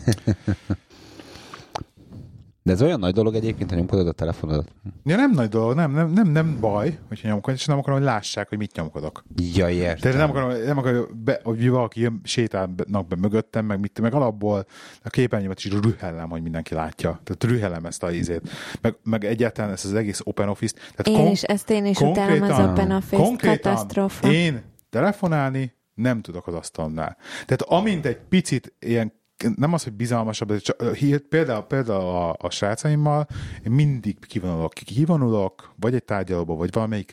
[2.65, 4.71] De ez olyan nagy dolog egyébként, hogy nyomkodod a telefonodat.
[5.03, 8.07] Ja, nem nagy dolog, nem, nem, nem, nem baj, hogyha nyomkodok, és nem akarom, hogy
[8.07, 9.23] lássák, hogy mit nyomkodok.
[9.53, 9.97] Ja, értem.
[9.99, 14.13] Tehát nem akarom, nem akarom be, hogy valaki jön, sétálnak be mögöttem, meg mit, meg
[14.13, 14.65] alapból
[15.03, 17.19] a képernyőmet is rühellem, hogy mindenki látja.
[17.23, 18.49] Tehát rühellem ezt a ízét.
[18.81, 20.93] Meg, meg egyáltalán ezt az egész Open Office-t.
[20.95, 24.31] Tehát Én is, ezt én is utálom az konkrétan- Open Office konkrétan katasztrófa.
[24.31, 27.17] Én telefonálni nem tudok az asztalnál.
[27.45, 29.13] Tehát amint egy picit ilyen
[29.55, 30.97] nem az, hogy bizalmasabb, de csak,
[31.29, 33.27] például, például a, a srácaimmal
[33.65, 37.11] én mindig kivonulok, kivonulok, vagy egy tárgyalóba, vagy valamelyik,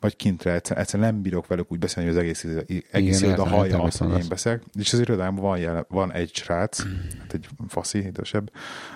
[0.00, 2.44] vagy kintre, egyszer, egyszer nem bírok velük úgy beszélni, hogy az egész,
[2.90, 4.62] egész Igen, iroda hallja azt, hogy én beszélek.
[4.78, 6.82] És az irodámban van, jelen, van egy srác,
[7.18, 8.52] hát egy faszi, idősebb,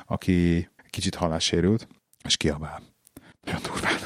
[0.07, 1.89] aki kicsit hallássérült,
[2.25, 2.83] és kiabál.
[3.45, 3.99] Nagyon durván.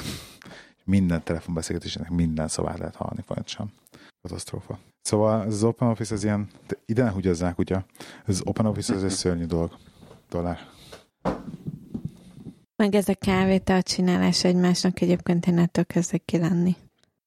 [0.83, 3.73] Minden telefonbeszélgetésnek minden szavát lehet hallani folyamatosan.
[4.21, 4.79] Katasztrófa.
[5.01, 7.81] Szóval az Open Office, ez ilyen, de ide ne húgyozzák, ugye?
[8.25, 9.71] Az Open Office, ez egy szörnyű dolog.
[10.29, 10.59] Dollár.
[12.75, 16.75] Meg ez a kávétal csinálás egymásnak egyébként én ettől kezdek ki lenni.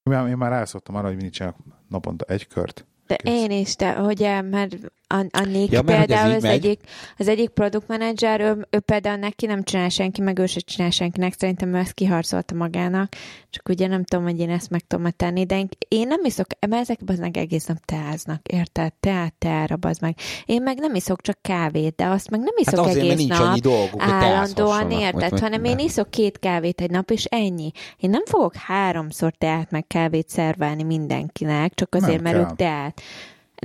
[0.02, 1.56] Én én már rászoktam arra, hogy mindig csinálok
[1.88, 2.86] naponta egy kört.
[3.06, 3.32] De Kész.
[3.32, 4.76] én is, de ugye, mert
[5.06, 6.52] a, a Nick Ja, például az megy.
[6.52, 6.80] egyik,
[7.18, 10.90] az egyik product manager, ő, ő például neki nem csinál senki, meg ő se csinál
[10.90, 13.12] senkinek, szerintem ő ezt kiharcolta magának,
[13.50, 16.46] csak ugye nem tudom, hogy én ezt meg tudom tenni, de én, én nem iszok,
[16.68, 18.92] mert ezek az meg egész nap teáznak, érted?
[19.00, 20.16] Teát, teára, az meg.
[20.44, 23.30] Én meg nem iszok csak kávét, de azt meg nem iszok Hát azért, egész nincs
[23.38, 23.40] nap.
[23.48, 27.70] annyi dolguk, állandóan érted, vagy- hanem én iszok két kávét egy nap, és ennyi.
[27.96, 32.50] Én nem fogok háromszor teát meg kávét szerválni mindenkinek, csak azért, Nem mert kell.
[32.50, 33.00] ők teát.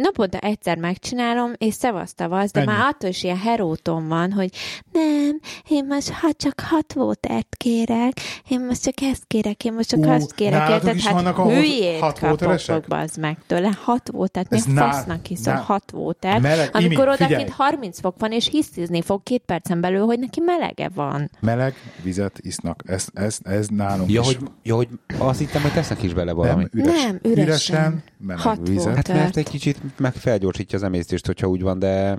[0.02, 2.72] Naponta egyszer megcsinálom, és szevasz tavasz, de Ennyi.
[2.72, 4.50] már attól is ilyen heróton van, hogy
[4.92, 5.40] nem,
[5.70, 8.12] én most ha csak hat vótert kérek,
[8.50, 11.00] én most csak ezt kérek, én most csak Ú, azt kérek, érted?
[11.00, 13.72] Hát vannak hülyét hat kapok, bazd meg tőle.
[13.84, 16.42] Hat vótert, a nál- fasznak nál- hat vótert?
[16.42, 20.90] Meleg- Amikor odakint 30 fok van, és hiszizni fog két percen belül, hogy neki melege
[20.96, 21.30] van.
[21.40, 21.74] Meleg
[22.04, 22.84] vizet isznak.
[22.86, 24.26] Ez, ez, ez nálunk Ja is.
[24.26, 24.88] hogy, ja, hogy
[25.18, 26.68] azt hittem, hogy tesznek is bele valami.
[26.72, 27.44] nem, üres, Nem, üresen.
[27.48, 28.84] üresen meleg Hat vizet.
[28.84, 28.96] volt.
[28.96, 32.18] Hát mert egy kicsit meg felgyorsítja az emésztést, hogyha úgy van, de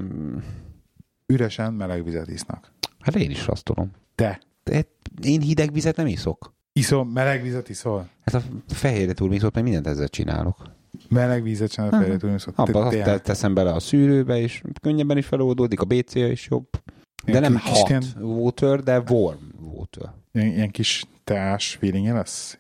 [1.26, 2.72] Üresen meleg vizet isznak.
[3.01, 3.90] hát én is azt tudom.
[4.14, 4.84] Te De
[5.22, 6.53] én hideg vizet nem iszok.
[6.72, 8.09] iszol, meleg vizet iszol?
[8.24, 8.42] Hát a
[8.74, 10.57] fehérje turmixot, meg mindent ezzel csinálok.
[11.09, 12.53] Meleg vizet csinál fejre, tudni, iszol.
[12.57, 16.66] Abba azt te- teszem bele a szűrőbe, és könnyebben is feloldódik, a BC is jobb.
[17.24, 19.38] De Ilyen nem kis- hot ilyen- water, de warm
[19.74, 20.11] water.
[20.32, 22.59] Ilyen, ilyen kis teás feelingje lesz?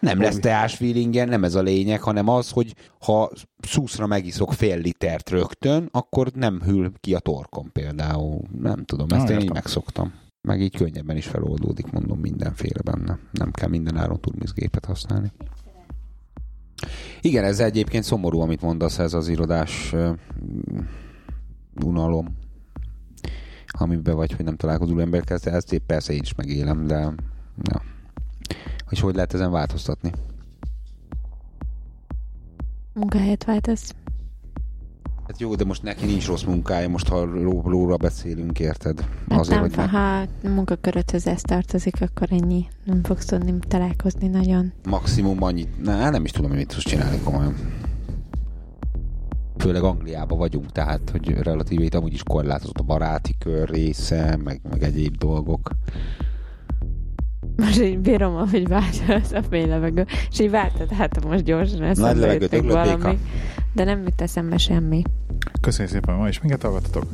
[0.00, 3.30] Nem lesz teás feelingen, nem ez a lényeg, hanem az, hogy ha
[3.60, 8.40] szuszra megiszok fél litert rögtön, akkor nem hűl ki a torkom például.
[8.60, 9.54] Nem tudom, ezt Na, én így értem.
[9.54, 10.12] megszoktam.
[10.40, 13.18] Meg így könnyebben is feloldódik, mondom, mindenféle benne.
[13.30, 15.32] Nem kell minden áron turmixgépet használni.
[17.20, 20.16] Igen, ez egyébként szomorú, amit mondasz, ez az irodás uh,
[21.84, 22.36] unalom,
[23.66, 27.14] amiben vagy, hogy nem találkozol emberkel, ezt épp persze én is megélem, de
[27.62, 27.82] ja.
[28.90, 30.12] És hogy lehet ezen változtatni?
[32.92, 33.94] Munkahelyet váltasz.
[35.26, 39.00] Hát jó, de most neki nincs rossz munkája, most ha ró- róla beszélünk, érted?
[39.28, 42.68] Hát Azért, nem, hogy ha a munkaköröthöz ez tartozik, akkor ennyi.
[42.84, 44.72] Nem fogsz tudni találkozni nagyon.
[44.88, 47.54] maximum annyit, na, nem is tudom, hogy mit tudsz csinálni komolyan.
[49.56, 54.60] Főleg Angliában vagyunk, tehát, hogy relatíve itt amúgy is korlátozott a baráti kör része, meg,
[54.70, 55.70] meg egyéb dolgok.
[57.62, 62.20] Most így bírom, hogy váltasz a fél levegő, és így váltad, hát most gyorsan eszembe
[62.20, 62.98] levegőt öglött béka.
[62.98, 63.18] valami.
[63.72, 65.02] De nem jut eszembe semmi.
[65.60, 67.04] Köszönjük szépen, hogy ma is minket hallgattatok.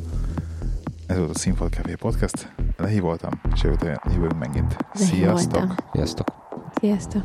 [1.07, 2.53] Ez volt a Színfolt Café Podcast.
[2.77, 4.77] Lehívoltam, és jövő jövünk megint.
[4.93, 5.37] Lehívoltam.
[5.37, 5.75] Sziasztok!
[5.93, 6.27] Sziasztok!
[6.81, 7.23] Sziasztok!